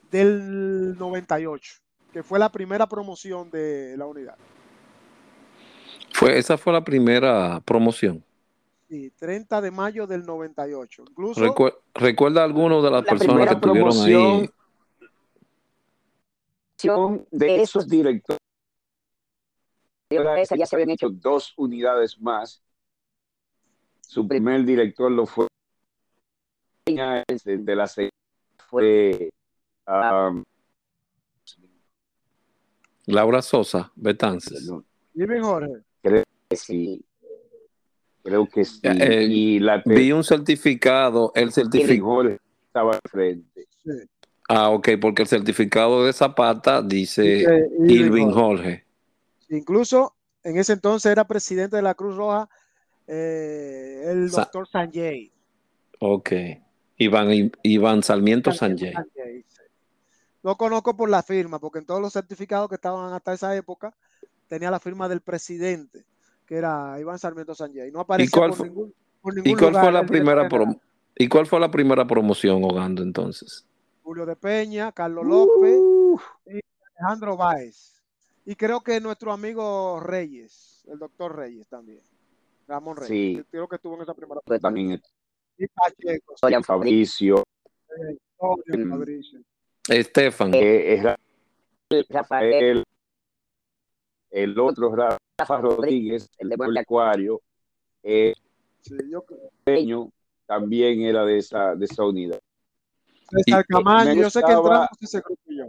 [0.10, 1.76] del 98,
[2.12, 4.36] que fue la primera promoción de la unidad.
[6.14, 8.24] Fue, esa fue la primera promoción.
[8.90, 11.04] Sí, 30 de mayo del 98.
[11.10, 14.50] Incluso, ¿Recuerda alguno de las personas que estuvieron ahí?
[17.32, 18.40] De esos directores.
[20.10, 22.64] Ya se habían hecho dos unidades más.
[24.02, 25.48] Su primer director lo fue
[26.86, 27.88] de la
[28.70, 29.32] fue
[29.88, 30.44] um,
[33.08, 34.72] Laura Sosa Betances.
[35.14, 35.82] Dime, Jorge.
[36.02, 37.04] Creo que sí.
[38.24, 38.82] Creo que sí.
[38.84, 42.30] Eh, y la vi un certificado, el certificado
[42.68, 43.68] estaba al frente.
[44.48, 47.46] Ah, ok, porque el certificado de Zapata dice,
[47.88, 48.86] Irving Jorge.
[49.50, 52.48] Incluso en ese entonces era presidente de la Cruz Roja
[53.08, 55.32] eh, el doctor Sanjay.
[56.00, 56.32] Ok.
[56.98, 58.94] Iván, Iván Sarmiento Sanjay.
[60.44, 63.96] Lo conozco por la firma, porque en todos los certificados que estaban hasta esa época
[64.48, 66.06] tenía la firma del presidente,
[66.46, 67.92] que era Iván Sarmiento Sanjay.
[67.92, 68.94] No aparecía ¿Y cuál por, fue, ningún,
[69.44, 70.48] ¿y cuál fue la primera
[71.18, 73.66] ¿Y cuál fue la primera promoción, Hogando, entonces?
[74.04, 75.80] Julio de Peña, Carlos López
[76.46, 76.60] y
[77.00, 78.04] Alejandro Báez.
[78.46, 82.02] Y creo que nuestro amigo Reyes, el doctor Reyes también.
[82.68, 83.38] Ramón Reyes.
[83.38, 83.44] Sí.
[83.50, 84.62] Creo que estuvo en esa primera promoción.
[84.62, 85.02] También.
[85.58, 86.36] Y Pacheco.
[86.64, 87.44] Fabricio.
[87.90, 88.18] Eh,
[88.90, 89.40] Fabricio.
[89.88, 90.52] Estefan.
[90.54, 91.16] Eh,
[92.10, 92.84] Rafael
[94.36, 97.42] el otro Rafa Rodríguez, el de Acuario,
[98.04, 98.34] eh,
[100.46, 102.40] también era de esa, de esa unidad.
[103.30, 105.66] César Camaño, yo sé que entramos ese grupo yo.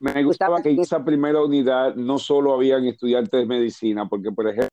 [0.00, 4.46] Me gustaba que en esa primera unidad no solo habían estudiantes de medicina, porque por
[4.46, 4.68] ejemplo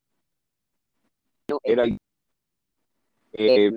[1.64, 1.86] era
[3.38, 3.72] eh,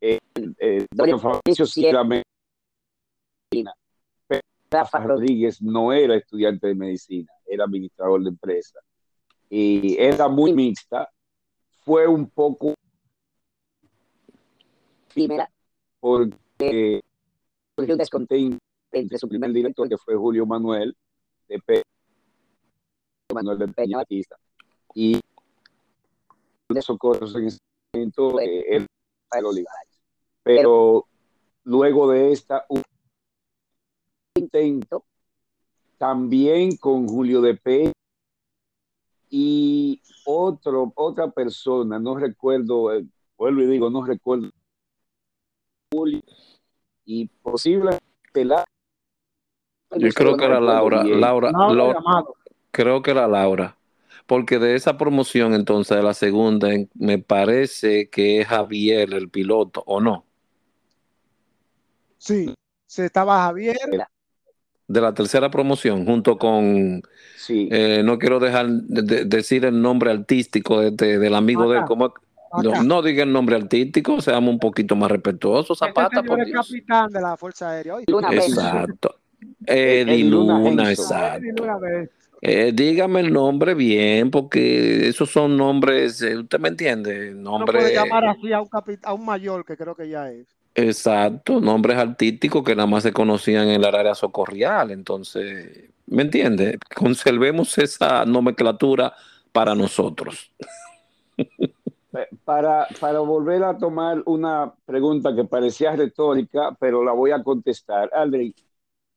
[0.00, 3.74] eh, eh, eh, Fabricio sí era medicina,
[4.70, 5.60] Rafa Rodríguez.
[5.60, 8.80] No era estudiante de medicina, era administrador de empresa.
[9.48, 11.08] Y era muy mixta.
[11.84, 12.74] Fue un poco
[15.12, 15.50] primera.
[15.98, 17.00] porque
[17.76, 18.58] surgió un descontento
[18.92, 20.96] entre su primer director, que fue Julio Manuel
[21.48, 21.82] de Peña,
[23.34, 23.98] Manuel de Peña.
[23.98, 24.36] Batista,
[24.94, 25.18] y
[26.68, 27.58] de Socorro en ese
[27.92, 28.86] momento, eh, el
[30.42, 31.06] Pero
[31.64, 32.66] luego de esta,
[34.34, 35.04] intento.
[35.98, 37.92] también con Julio de Peña
[39.28, 43.04] y otro, otra persona, no recuerdo, eh,
[43.36, 44.50] vuelvo y digo, no recuerdo,
[45.92, 46.22] Julio,
[47.04, 48.64] y posiblemente la
[49.96, 51.02] yo creo que era Laura.
[51.02, 51.52] Laura,
[52.70, 53.76] creo que era Laura.
[54.26, 59.82] Porque de esa promoción, entonces, de la segunda, me parece que es Javier el piloto,
[59.86, 60.24] ¿o no?
[62.18, 62.54] Sí,
[62.86, 63.76] se estaba Javier.
[64.86, 67.02] De la tercera promoción, junto con.
[67.36, 67.68] Sí.
[67.70, 71.84] Eh, no quiero dejar de, decir el nombre artístico de, del amigo de él.
[72.84, 75.78] no, diga el nombre artístico, seamos un poquito más respetuosos.
[75.78, 77.94] Zapata, por el capitán de la Fuerza Aérea.
[78.32, 79.16] Exacto.
[79.64, 81.64] Eddie Luna, exacto.
[82.42, 87.74] Eh, dígame el nombre bien, porque esos son nombres, eh, usted me entiende, nombre.
[87.74, 88.68] No puede llamar así a un,
[89.02, 90.46] a un mayor que creo que ya es.
[90.74, 94.90] Exacto, nombres artísticos que nada más se conocían en el área socorrial.
[94.90, 96.78] Entonces, ¿me entiende?
[96.96, 99.12] Conservemos esa nomenclatura
[99.52, 100.50] para nosotros.
[102.44, 108.10] Para, para volver a tomar una pregunta que parecía retórica, pero la voy a contestar.
[108.12, 108.56] Aldrich,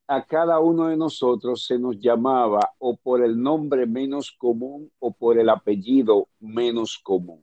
[0.06, 5.12] a cada uno de nosotros se nos llamaba o por el nombre menos común o
[5.12, 7.42] por el apellido menos común.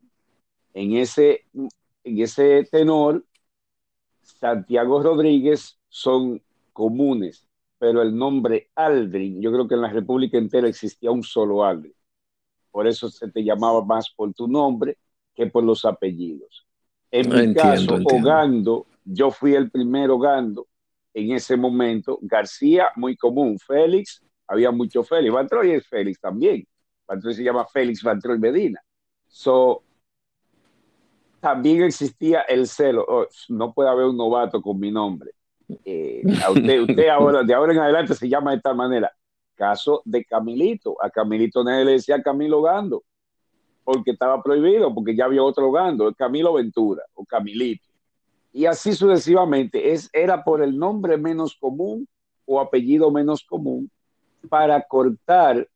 [0.74, 3.26] En ese, en ese tenor,
[4.22, 6.42] Santiago Rodríguez son
[6.72, 7.48] comunes,
[7.78, 11.96] pero el nombre Aldrin, yo creo que en la República entera existía un solo Aldrin.
[12.70, 14.98] Por eso se te llamaba más por tu nombre
[15.34, 16.66] que por los apellidos.
[17.10, 20.68] En mi caso, Ogando, yo fui el primero Ogando,
[21.14, 22.20] en ese momento.
[22.22, 23.58] García, muy común.
[23.60, 25.34] Félix, había mucho Félix.
[25.34, 26.66] Van Troy es Félix también.
[27.08, 28.82] Van se llama Félix Van Troy Medina.
[29.28, 29.84] So,
[31.40, 33.06] también existía el celo.
[33.08, 35.32] Oh, no puede haber un novato con mi nombre.
[35.86, 39.12] Eh, usted, usted ahora, de ahora en adelante se llama de esta manera.
[39.56, 40.96] Caso de Camilito.
[41.02, 43.04] A Camilito nadie le decía Camilo Gando,
[43.84, 47.91] porque estaba prohibido, porque ya había otro Gando, Camilo Ventura o Camilito
[48.54, 49.92] y así sucesivamente.
[49.94, 52.08] Es, era por el nombre menos común
[52.46, 53.90] o apellido menos común
[54.50, 55.68] para cortar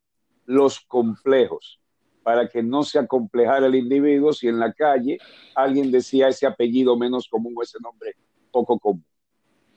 [0.45, 1.80] los complejos,
[2.23, 5.17] para que no se acomplejara el individuo si en la calle
[5.55, 8.15] alguien decía ese apellido menos común o ese nombre
[8.51, 9.05] poco común.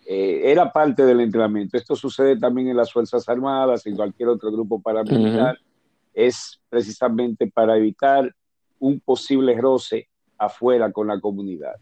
[0.06, 1.76] Eh, era parte del entrenamiento.
[1.76, 5.58] Esto sucede también en las Fuerzas Armadas, en cualquier otro grupo paramilitar.
[6.14, 8.34] Es precisamente para evitar
[8.78, 11.74] un posible roce afuera con la comunidad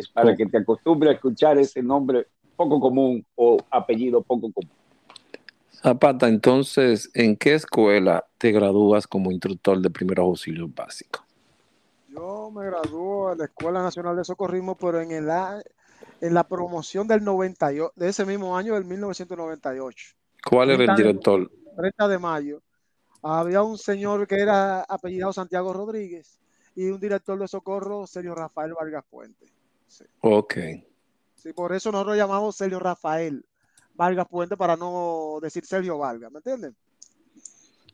[0.00, 2.26] es para que te acostumbres a escuchar ese nombre
[2.56, 4.70] poco común o apellido poco común.
[5.82, 11.22] Zapata, entonces, ¿en qué escuela te gradúas como instructor de primeros auxilios básicos?
[12.08, 15.28] Yo me graduó en la Escuela Nacional de Socorrismo, pero en, el,
[16.20, 20.16] en la promoción del 98, de ese mismo año, del 1998.
[20.44, 21.50] ¿Cuál era el director?
[21.76, 22.62] 30 de mayo.
[23.22, 26.40] Había un señor que era apellidado Santiago Rodríguez
[26.74, 29.46] y un director de socorro, señor Rafael Vargas Puente.
[30.20, 30.54] Ok.
[31.34, 33.44] Sí, por eso nosotros llamamos Sergio Rafael
[33.94, 36.74] Vargas Puente para no decir Sergio Vargas, ¿me entienden?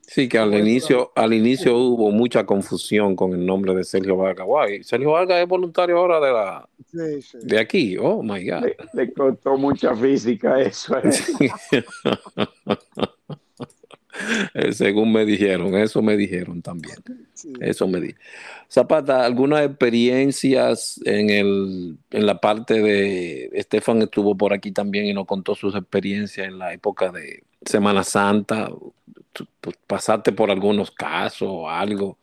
[0.01, 4.45] Sí, que al inicio, al inicio hubo mucha confusión con el nombre de Sergio Vargas.
[4.47, 6.69] Guay, Sergio Vargas es voluntario ahora de la
[7.43, 7.97] de aquí.
[7.97, 8.63] Oh my God.
[8.63, 10.97] Le, le costó mucha física eso.
[10.97, 11.83] ¿eh?
[14.53, 16.97] Eh, según me dijeron, eso me dijeron también.
[17.59, 18.15] Eso me di.
[18.69, 23.49] Zapata, ¿algunas experiencias en, el, en la parte de...
[23.53, 28.03] Estefan estuvo por aquí también y nos contó sus experiencias en la época de Semana
[28.03, 28.69] Santa.
[29.85, 32.17] ¿Pasaste por algunos casos o algo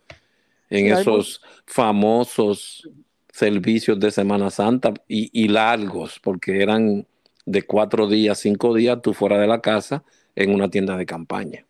[0.71, 2.89] en esos famosos
[3.33, 7.07] servicios de Semana Santa y, y largos, porque eran
[7.47, 11.67] de cuatro días, cinco días, tú fuera de la casa en una tienda de campaña.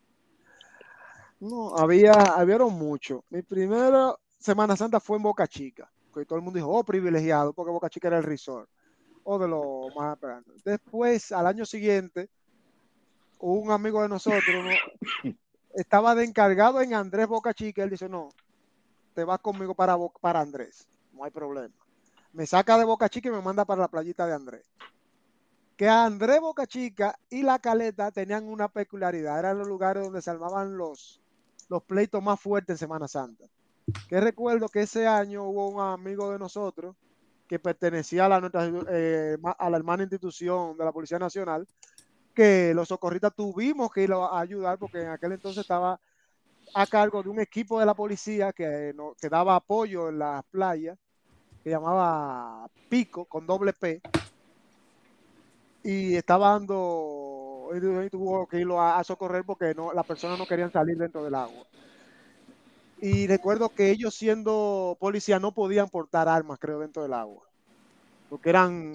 [1.45, 3.22] No, había, habieron mucho.
[3.28, 7.53] Mi primera Semana Santa fue en Boca Chica, que todo el mundo dijo, oh, privilegiado,
[7.53, 8.66] porque Boca Chica era el resort,
[9.24, 10.53] o de lo más grande.
[10.64, 12.30] Después, al año siguiente,
[13.40, 14.42] un amigo de nosotros
[15.74, 18.30] estaba de encargado en Andrés Boca Chica, él dice, no,
[19.12, 21.74] te vas conmigo para, para Andrés, no hay problema.
[22.32, 24.64] Me saca de Boca Chica y me manda para la playita de Andrés
[25.76, 30.30] que Andrés Boca Chica y La Caleta tenían una peculiaridad, eran los lugares donde se
[30.30, 31.20] armaban los,
[31.69, 33.45] los pleitos más fuertes en Semana Santa.
[34.09, 36.97] Que recuerdo que ese año hubo un amigo de nosotros
[37.47, 38.51] que pertenecía a la,
[38.91, 41.67] eh, a la hermana institución de la Policía Nacional,
[42.35, 46.01] que los socorristas tuvimos que ir a ayudar porque en aquel entonces estaba
[46.75, 50.99] a cargo de un equipo de la policía que, que daba apoyo en las playas,
[51.62, 54.01] que llamaba Pico, con doble P,
[55.85, 57.24] y estaba dando
[57.75, 61.35] y tuvo que irlo a, socorrer porque no, las personas no querían salir dentro del
[61.35, 61.67] agua.
[63.01, 67.43] Y recuerdo que ellos siendo policía no podían portar armas, creo, dentro del agua,
[68.31, 68.95] porque eran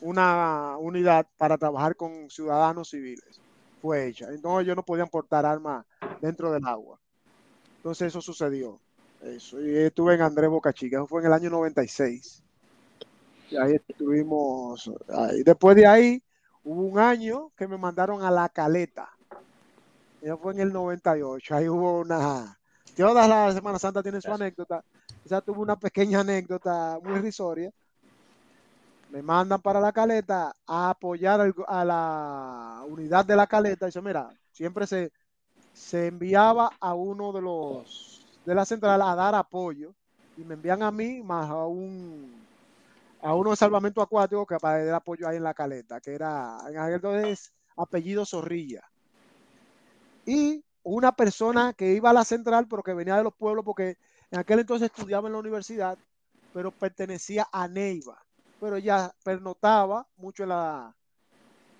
[0.00, 3.40] una unidad para trabajar con ciudadanos civiles.
[3.82, 4.28] Fue hecha.
[4.42, 5.84] No, ellos no podían portar armas
[6.20, 6.98] dentro del agua.
[7.76, 8.80] Entonces eso sucedió.
[9.22, 9.60] Eso.
[9.60, 12.42] Y estuve en Andrés Boca Chica, eso fue en el año 96.
[13.50, 14.90] Y ahí estuvimos.
[15.08, 15.42] Ahí.
[15.42, 16.22] Después de ahí,
[16.66, 19.08] hubo un año que me mandaron a La Caleta.
[20.20, 21.54] Eso fue en el 98.
[21.54, 22.58] Ahí hubo una.
[22.96, 24.82] Todas las Semana Santa tienen su anécdota.
[25.24, 27.70] Esa tuvo una pequeña anécdota muy risoria.
[29.10, 33.86] Me mandan para la caleta a apoyar a la unidad de la caleta.
[33.86, 35.12] Dice, mira, siempre se,
[35.72, 39.94] se enviaba a uno de los de la central a dar apoyo
[40.36, 42.45] y me envían a mí más a un
[43.22, 46.58] a uno de salvamento acuático que para dar apoyo ahí en la caleta, que era
[46.68, 48.82] en aquel entonces apellido Zorrilla.
[50.24, 53.98] Y una persona que iba a la central, pero que venía de los pueblos, porque
[54.30, 55.98] en aquel entonces estudiaba en la universidad,
[56.52, 58.24] pero pertenecía a Neiva,
[58.60, 60.94] pero ya pernotaba mucho en la...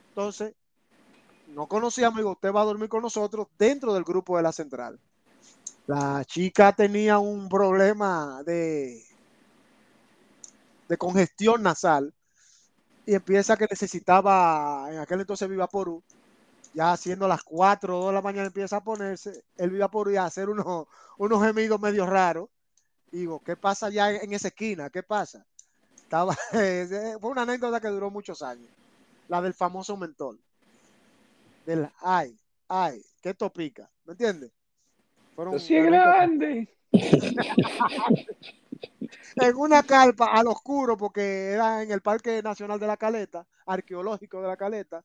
[0.08, 0.54] Entonces,
[1.48, 4.98] no conocíamos, digo, usted va a dormir con nosotros dentro del grupo de la central.
[5.86, 9.02] La chica tenía un problema de,
[10.88, 12.14] de congestión nasal
[13.04, 16.02] y empieza que necesitaba, en aquel entonces Vivaporú,
[16.74, 20.16] ya haciendo las 4 o 2 de la mañana empieza a ponerse el Vivaporú y
[20.16, 20.86] a hacer unos,
[21.18, 22.48] unos gemidos medio raros.
[23.10, 24.90] Digo, ¿qué pasa ya en esa esquina?
[24.90, 25.46] ¿Qué pasa?
[25.96, 28.68] Estaba, fue una anécdota que duró muchos años,
[29.28, 30.38] la del famoso mentol
[31.66, 32.34] del ay,
[32.68, 34.52] ay, qué topica, ¿me entiendes?
[35.34, 36.68] Fueron, sí grande.
[39.36, 44.40] en una carpa al oscuro, porque era en el Parque Nacional de la Caleta, arqueológico
[44.40, 45.04] de la Caleta,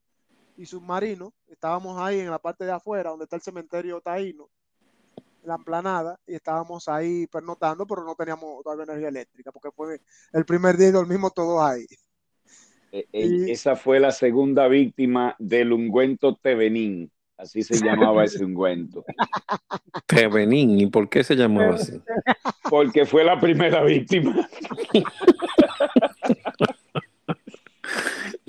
[0.57, 1.33] y submarino.
[1.47, 4.49] Estábamos ahí en la parte de afuera, donde está el cementerio taíno,
[5.43, 10.01] la emplanada, y estábamos ahí pernotando, pero no teníamos todavía energía eléctrica, porque fue
[10.33, 11.85] el primer día y dormimos todos ahí.
[12.91, 17.11] Eh, eh, esa fue la segunda víctima del ungüento Tevenín.
[17.41, 19.03] Así se llamaba ese ungüento.
[20.05, 21.99] Tevenín, ¿y por qué se llamaba así?
[22.69, 24.47] Porque fue la primera víctima.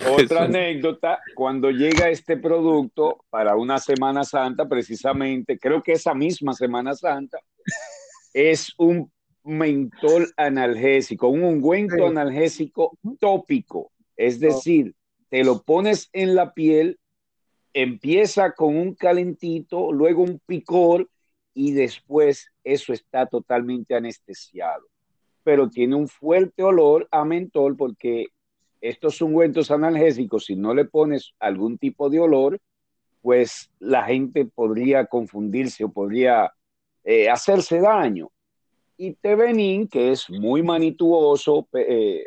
[0.07, 6.53] Otra anécdota, cuando llega este producto para una Semana Santa, precisamente, creo que esa misma
[6.53, 7.38] Semana Santa,
[8.34, 9.11] es un
[9.45, 14.95] mentol analgésico, un ungüento analgésico tópico es decir,
[15.30, 16.99] te lo pones en la piel,
[17.75, 21.09] empieza con un calentito, luego un picor
[21.55, 24.87] y después eso está totalmente anestesiado.
[25.45, 28.27] Pero tiene un fuerte olor a mentol porque
[28.81, 32.61] estos ungüentos analgésicos, si no le pones algún tipo de olor,
[33.23, 36.53] pues la gente podría confundirse o podría
[37.05, 38.31] eh, hacerse daño.
[38.97, 42.27] Y Tevenin, que es muy manituoso, eh,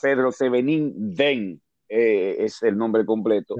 [0.00, 3.56] Pedro Tevenín Den eh, es el nombre completo.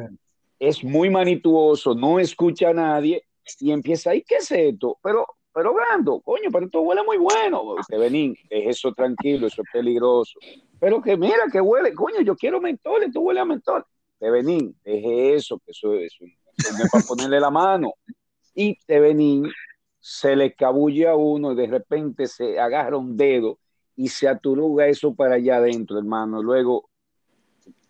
[0.58, 3.24] Es muy manituoso, no escucha a nadie
[3.60, 4.98] y empieza, ¿y qué es esto?
[5.02, 7.76] Pero, pero Brando, coño, pero esto huele muy bueno.
[7.88, 10.38] Tevenín, es eso tranquilo, eso es peligroso.
[10.78, 13.84] Pero que mira que huele, coño, yo quiero mentol, esto huele a mentol.
[14.18, 16.16] Tevenín, deje eso, que eso, es
[16.90, 17.94] para ponerle la mano.
[18.54, 19.46] Y Tevenín
[20.00, 23.58] se le cabulle a uno y de repente se agarra un dedo
[23.96, 26.42] y se aturuga eso para allá adentro, hermano.
[26.42, 26.90] Luego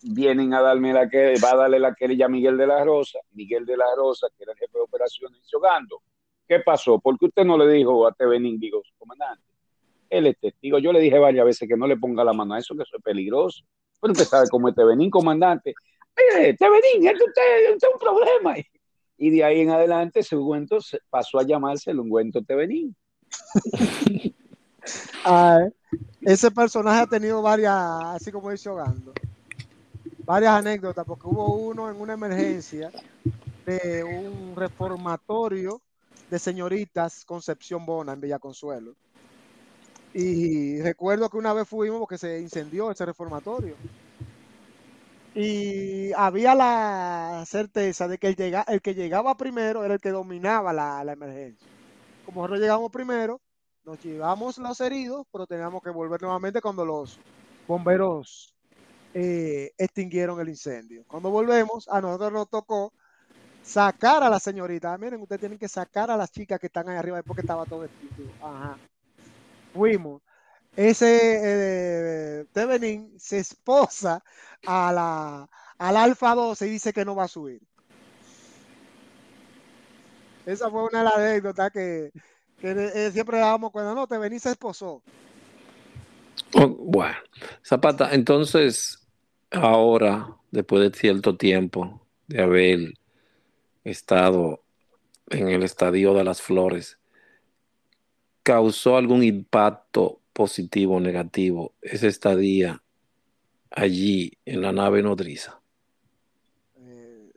[0.02, 3.18] vienen a darme la que va a darle la querella a Miguel de la Rosa,
[3.32, 6.00] Miguel de la Rosa, que era el jefe de operaciones, jugando.
[6.46, 6.98] ¿Qué pasó?
[6.98, 9.42] ¿Por qué usted no le dijo a Tevenín, digo, comandante?
[10.08, 10.78] Él es testigo.
[10.78, 12.96] Yo le dije varias veces que no le ponga la mano a eso, que eso
[12.96, 13.64] es peligroso.
[14.00, 15.74] Pero usted sabe cómo es Tevenín, comandante.
[16.16, 18.54] Mire, Tevenín, esto usted, es un problema.
[19.18, 20.76] Y de ahí en adelante ese ungüento
[21.08, 22.94] pasó a llamarse el ungüento Tevenín.
[26.20, 29.14] ese personaje ha tenido varias, así como dice Ogando,
[30.26, 32.90] varias anécdotas, porque hubo uno en una emergencia
[33.64, 35.80] de un reformatorio
[36.28, 38.94] de señoritas Concepción Bona en Villa Consuelo.
[40.12, 43.76] Y recuerdo que una vez fuimos porque se incendió ese reformatorio.
[45.34, 50.72] Y había la certeza de que el, el que llegaba primero era el que dominaba
[50.72, 51.68] la, la emergencia.
[52.24, 53.40] Como nosotros llegamos primero,
[53.84, 57.20] nos llevamos los heridos, pero teníamos que volver nuevamente cuando los
[57.68, 58.55] bomberos
[59.14, 61.04] eh, extinguieron el incendio.
[61.06, 62.92] Cuando volvemos, a nosotros nos tocó
[63.62, 64.92] sacar a la señorita.
[64.92, 67.64] Ah, miren, ustedes tienen que sacar a las chicas que están ahí arriba porque estaba
[67.64, 68.30] todo vestido.
[68.42, 68.78] Ajá.
[69.74, 70.22] Fuimos.
[70.76, 71.40] Ese
[72.40, 74.22] eh, Tevenin se esposa
[74.66, 75.48] a la,
[75.78, 77.62] al Alfa 12 y dice que no va a subir.
[80.44, 82.12] Esa fue una de las anécdotas que,
[82.62, 85.02] eh, siempre dábamos cuando no te venís se esposó.
[86.54, 87.16] Oh, bueno,
[87.64, 89.06] Zapata, entonces,
[89.50, 92.94] ahora, después de cierto tiempo de haber
[93.84, 94.62] estado
[95.28, 96.98] en el estadio de las flores,
[98.42, 102.82] ¿causó algún impacto positivo o negativo ese estadía
[103.70, 105.60] allí en la nave nodriza?
[106.76, 107.32] Eh,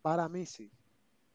[0.00, 0.70] para mí sí,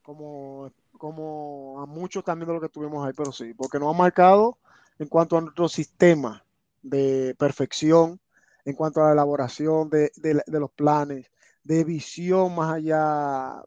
[0.01, 3.97] como, como a muchos también de lo que tuvimos ahí, pero sí, porque nos ha
[3.97, 4.57] marcado
[4.97, 6.43] en cuanto a nuestro sistema
[6.89, 8.19] de perfección,
[8.65, 11.31] en cuanto a la elaboración de, de, los planes,
[11.63, 13.63] de visión más allá,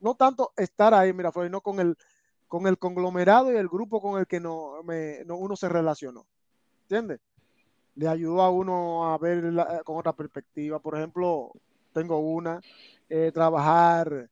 [0.00, 1.96] no tanto estar ahí, mira, no con el,
[2.48, 6.26] con el conglomerado y el grupo con el que no, me, no uno se relacionó.
[6.82, 7.20] ¿Entiendes?
[7.96, 9.52] Le ayudó a uno a ver
[9.84, 10.78] con otra perspectiva.
[10.78, 11.52] Por ejemplo,
[11.92, 12.60] tengo una,
[13.08, 14.28] eh, trabajar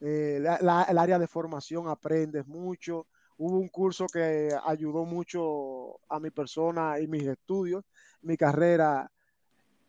[0.00, 3.06] eh, el área de formación, aprendes mucho.
[3.38, 7.84] Hubo un curso que ayudó mucho a mi persona y mis estudios,
[8.22, 9.10] mi carrera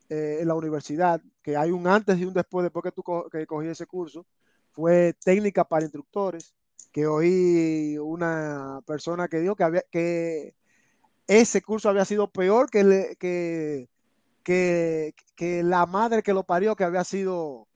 [0.08, 3.48] eh, en la universidad, que hay un antes y un después, después que tú que
[3.48, 4.26] cogí ese curso,
[4.72, 6.54] fue técnica para instructores,
[6.92, 10.56] que oí una persona que dijo que, había, que
[11.28, 13.90] ese curso había sido peor que, que,
[14.44, 17.68] que, que, la madre que lo parió, que había sido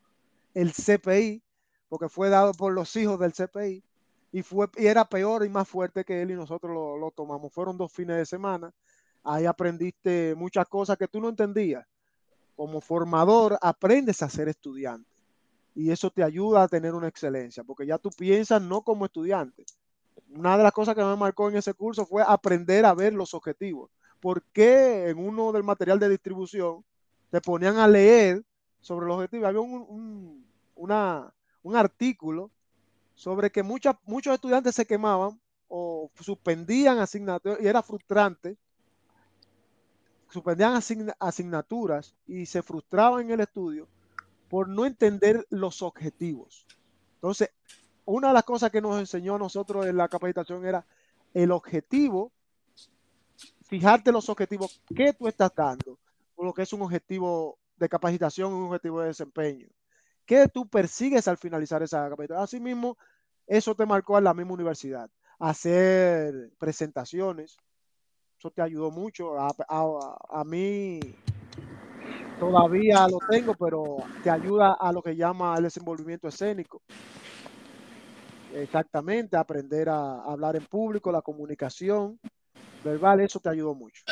[0.54, 1.44] el CPI,
[1.90, 3.84] porque fue dado por los hijos del CPI,
[4.34, 7.54] y, fue, y era peor y más fuerte que él y nosotros lo, lo tomamos.
[7.54, 8.74] Fueron dos fines de semana,
[9.24, 11.86] ahí aprendiste muchas cosas que tú no entendías.
[12.56, 15.10] Como formador aprendes a ser estudiante
[15.76, 19.66] y eso te ayuda a tener una excelencia, porque ya tú piensas no como estudiante,
[20.30, 23.36] una de las cosas que me marcó en ese curso fue aprender a ver los
[23.36, 23.92] objetivos.
[24.20, 26.84] ¿Por qué en uno del material de distribución
[27.30, 28.44] te ponían a leer
[28.80, 29.48] sobre los objetivos?
[29.48, 31.32] Había un, un, una,
[31.62, 32.50] un artículo
[33.14, 38.58] sobre que muchas, muchos estudiantes se quemaban o suspendían asignaturas y era frustrante.
[40.30, 43.88] Suspendían asign asignaturas y se frustraban en el estudio
[44.50, 46.66] por no entender los objetivos.
[47.16, 47.52] Entonces,
[48.06, 50.86] una de las cosas que nos enseñó a nosotros en la capacitación era
[51.34, 52.32] el objetivo,
[53.64, 55.98] fijarte los objetivos que tú estás dando,
[56.36, 59.68] por lo que es un objetivo de capacitación, un objetivo de desempeño.
[60.26, 62.44] ¿Qué tú persigues al finalizar esa capacitación?
[62.44, 62.98] Asimismo,
[63.48, 65.10] eso te marcó en la misma universidad.
[65.40, 67.58] Hacer presentaciones,
[68.38, 69.38] eso te ayudó mucho.
[69.38, 71.00] A, a, a mí
[72.40, 76.82] todavía lo tengo, pero te ayuda a lo que llama el desenvolvimiento escénico.
[78.54, 82.20] Exactamente, aprender a hablar en público, la comunicación
[82.84, 84.04] verbal, eso te ayudó mucho.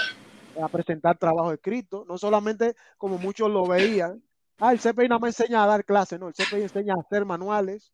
[0.62, 4.22] A presentar trabajo escrito, no solamente como muchos lo veían,
[4.62, 7.26] ah, el CPI no me enseña a dar clases, no, el CPI enseña a hacer
[7.26, 7.92] manuales,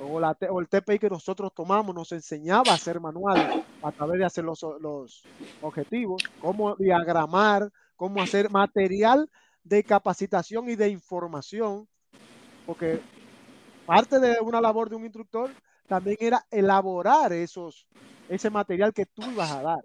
[0.00, 4.44] o, el TPI que nosotros tomamos nos enseñaba a hacer manuales a través de hacer
[4.44, 5.22] los, los
[5.62, 9.28] objetivos, cómo diagramar, cómo hacer material
[9.62, 11.88] de capacitación y de información,
[12.66, 13.00] porque
[13.86, 15.50] parte de una labor de un instructor
[15.86, 17.86] también era elaborar esos,
[18.28, 19.84] ese material que tú ibas a dar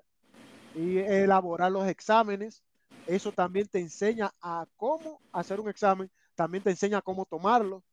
[0.75, 2.63] y elaborar los exámenes.
[3.09, 7.83] Eso también te enseña a cómo hacer un examen, también te enseña cómo tomarlo,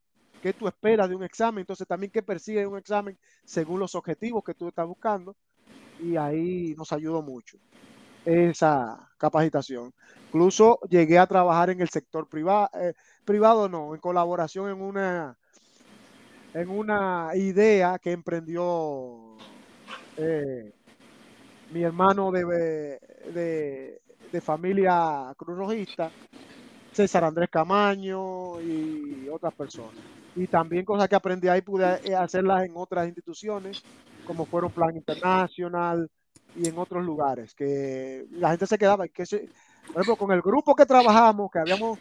[0.43, 4.45] qué tú esperas de un examen, entonces también qué persigue un examen según los objetivos
[4.45, 5.35] que tú estás buscando.
[5.99, 7.57] Y ahí nos ayudó mucho
[8.27, 9.95] esa capacitación.
[10.27, 12.93] Incluso llegué a trabajar en el sector privado, eh,
[13.25, 15.39] privado no, en colaboración en una
[16.53, 19.37] en una idea que emprendió
[20.19, 20.75] eh,
[21.73, 22.99] mi hermano de,
[23.33, 24.01] de,
[24.33, 26.11] de familia cruz rojista,
[26.93, 29.97] César Andrés Camaño y otras personas.
[30.35, 33.83] Y también cosas que aprendí ahí pude hacerlas en otras instituciones,
[34.27, 36.11] como fueron Plan Internacional
[36.55, 40.75] y en otros lugares, que la gente se quedaba, que por ejemplo, con el grupo
[40.75, 41.99] que trabajamos, que habíamos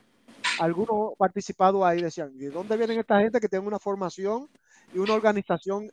[0.59, 4.49] algunos participado ahí decían, ¿de dónde vienen esta gente que tiene una formación
[4.93, 5.89] y una organización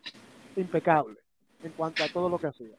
[0.56, 1.18] impecable
[1.62, 2.76] en cuanto a todo lo que hacía?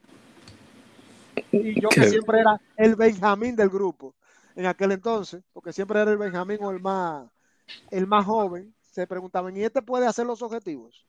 [1.52, 4.14] Y yo que siempre era el Benjamín del grupo
[4.56, 7.28] en aquel entonces, porque siempre era el Benjamín o el más,
[7.90, 11.04] el más joven, se preguntaban, ¿y este puede hacer los objetivos?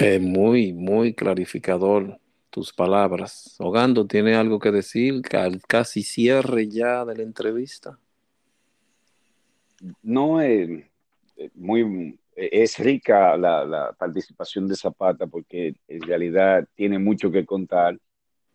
[0.00, 2.18] Eh, muy, muy clarificador
[2.48, 3.56] tus palabras.
[3.58, 7.98] Hogando, ¿tiene algo que decir al casi cierre ya de la entrevista?
[10.02, 10.90] no eh,
[11.54, 17.98] muy es rica la, participación de Zapata porque en realidad tiene mucho que contar,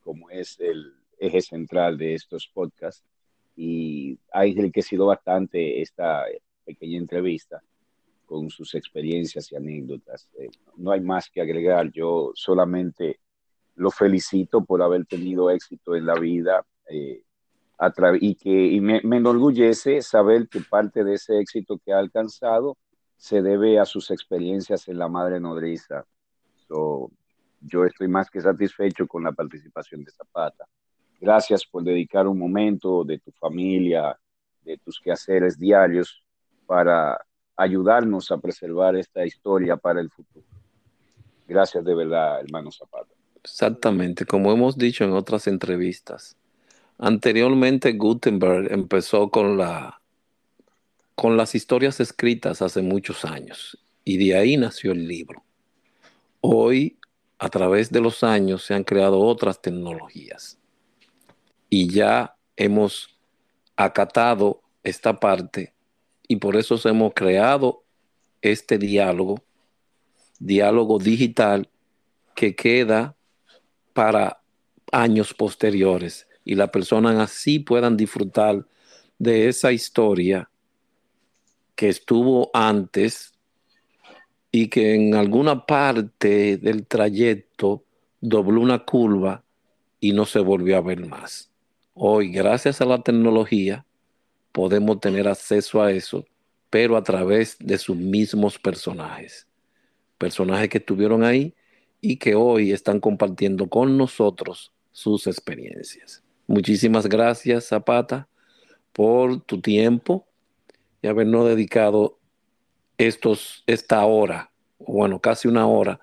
[0.01, 3.03] como es el eje central de estos podcasts.
[3.55, 6.25] y ha enriquecido bastante esta
[6.63, 7.61] pequeña entrevista
[8.25, 10.29] con sus experiencias y anécdotas.
[10.37, 13.19] Eh, no hay más que agregar, yo solamente
[13.75, 17.23] lo felicito por haber tenido éxito en la vida eh,
[18.19, 22.77] y que me, enorgullece saber que parte de ese éxito que ha alcanzado
[23.19, 26.05] se debe a sus experiencias en la madre nodriza.
[26.69, 30.65] yo estoy más que satisfecho con la participación de Zapata.
[31.19, 34.17] Gracias por dedicar un momento de tu familia,
[34.63, 36.23] de tus quehaceres diarios
[36.65, 37.19] para
[37.57, 40.45] ayudarnos a preservar esta historia para el futuro.
[41.45, 43.13] Gracias de verdad, hermano Zapata.
[43.43, 46.37] Exactamente, como hemos dicho en otras entrevistas.
[46.97, 49.98] Anteriormente Gutenberg empezó con la
[51.19, 55.43] con las historias escritas hace muchos años y de ahí nació el libro.
[56.39, 56.97] Hoy,
[57.37, 60.57] a través de los años, se han creado otras tecnologías
[61.69, 63.19] y ya hemos
[63.75, 65.73] acatado esta parte
[66.25, 67.83] y por eso hemos creado
[68.41, 69.43] este diálogo,
[70.39, 71.67] diálogo digital
[72.33, 73.13] que queda
[73.91, 74.41] para
[74.93, 78.65] años posteriores y las personas así puedan disfrutar
[79.17, 80.49] de esa historia
[81.79, 83.31] que estuvo antes
[84.51, 87.85] y que en alguna parte del trayecto
[88.19, 89.45] dobló una curva
[90.01, 91.49] y no se volvió a ver más.
[91.93, 93.85] Hoy, gracias a la tecnología,
[94.51, 96.25] podemos tener acceso a eso,
[96.69, 99.47] pero a través de sus mismos personajes.
[100.17, 101.55] Personajes que estuvieron ahí
[102.01, 106.21] y que hoy están compartiendo con nosotros sus experiencias.
[106.45, 108.27] Muchísimas gracias, Zapata,
[108.91, 110.28] por tu tiempo
[111.01, 112.19] y habernos dedicado
[112.97, 115.99] estos, esta hora, bueno, casi una hora,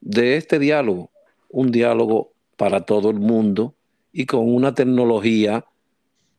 [0.00, 1.10] de este diálogo,
[1.48, 3.74] un diálogo para todo el mundo
[4.12, 5.64] y con una tecnología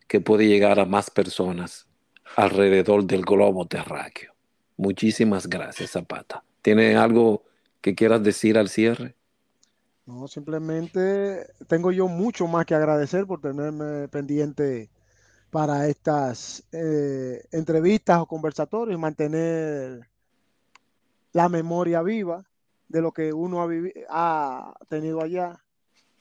[0.08, 1.88] que puede llegar a más personas
[2.36, 4.34] alrededor del globo terráqueo.
[4.78, 6.44] Muchísimas gracias, Zapata.
[6.62, 7.44] ¿Tiene algo
[7.82, 9.16] que quieras decir al cierre?
[10.06, 14.90] No, simplemente tengo yo mucho más que agradecer por tenerme pendiente
[15.50, 20.08] para estas eh, entrevistas o conversatorios mantener
[21.34, 22.44] la memoria viva
[22.88, 23.68] de lo que uno ha,
[24.10, 25.64] ha tenido allá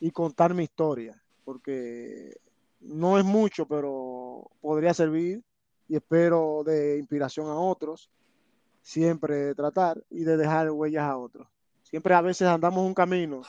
[0.01, 2.39] y contar mi historia, porque
[2.81, 5.43] no es mucho, pero podría servir
[5.89, 8.11] y espero de inspiración a otros,
[8.83, 11.49] siempre tratar y de dejar huellas a otros.
[11.83, 13.43] Siempre a veces andamos un camino,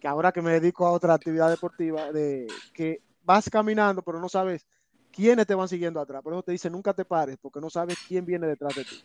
[0.00, 4.28] que ahora que me dedico a otra actividad deportiva, de que vas caminando, pero no
[4.28, 4.66] sabes
[5.14, 6.22] quiénes te van siguiendo atrás.
[6.22, 9.02] Por eso te dice, nunca te pares, porque no sabes quién viene detrás de ti.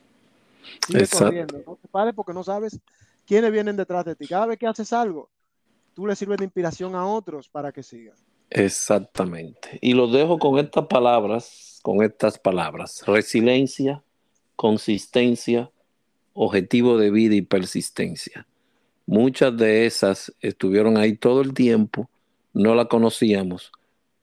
[0.87, 2.79] Sigue corriendo, no te pares porque no sabes
[3.25, 4.27] quiénes vienen detrás de ti.
[4.27, 5.29] Cada vez que haces algo,
[5.93, 8.15] tú le sirves de inspiración a otros para que sigan.
[8.49, 9.77] Exactamente.
[9.81, 13.03] Y lo dejo con estas palabras, con estas palabras.
[13.05, 14.03] Resiliencia,
[14.55, 15.71] consistencia,
[16.33, 18.47] objetivo de vida y persistencia.
[19.05, 22.09] Muchas de esas estuvieron ahí todo el tiempo,
[22.53, 23.71] no la conocíamos,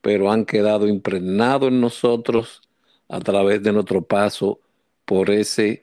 [0.07, 2.63] pero han quedado impregnados en nosotros
[3.09, 4.61] a través de nuestro paso
[5.05, 5.83] por ese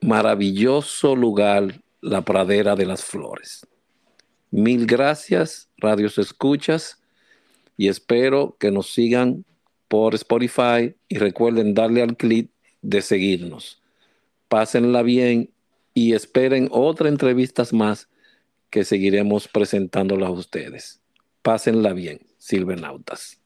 [0.00, 3.66] maravilloso lugar, la pradera de las flores.
[4.50, 7.02] Mil gracias, Radios Escuchas
[7.76, 9.44] y espero que nos sigan
[9.88, 12.50] por Spotify y recuerden darle al clic
[12.80, 13.82] de seguirnos.
[14.48, 15.50] Pásenla bien
[15.92, 18.08] y esperen otras entrevistas más
[18.70, 21.02] que seguiremos presentándolas a ustedes.
[21.42, 23.40] Pásenla bien, silvernautas.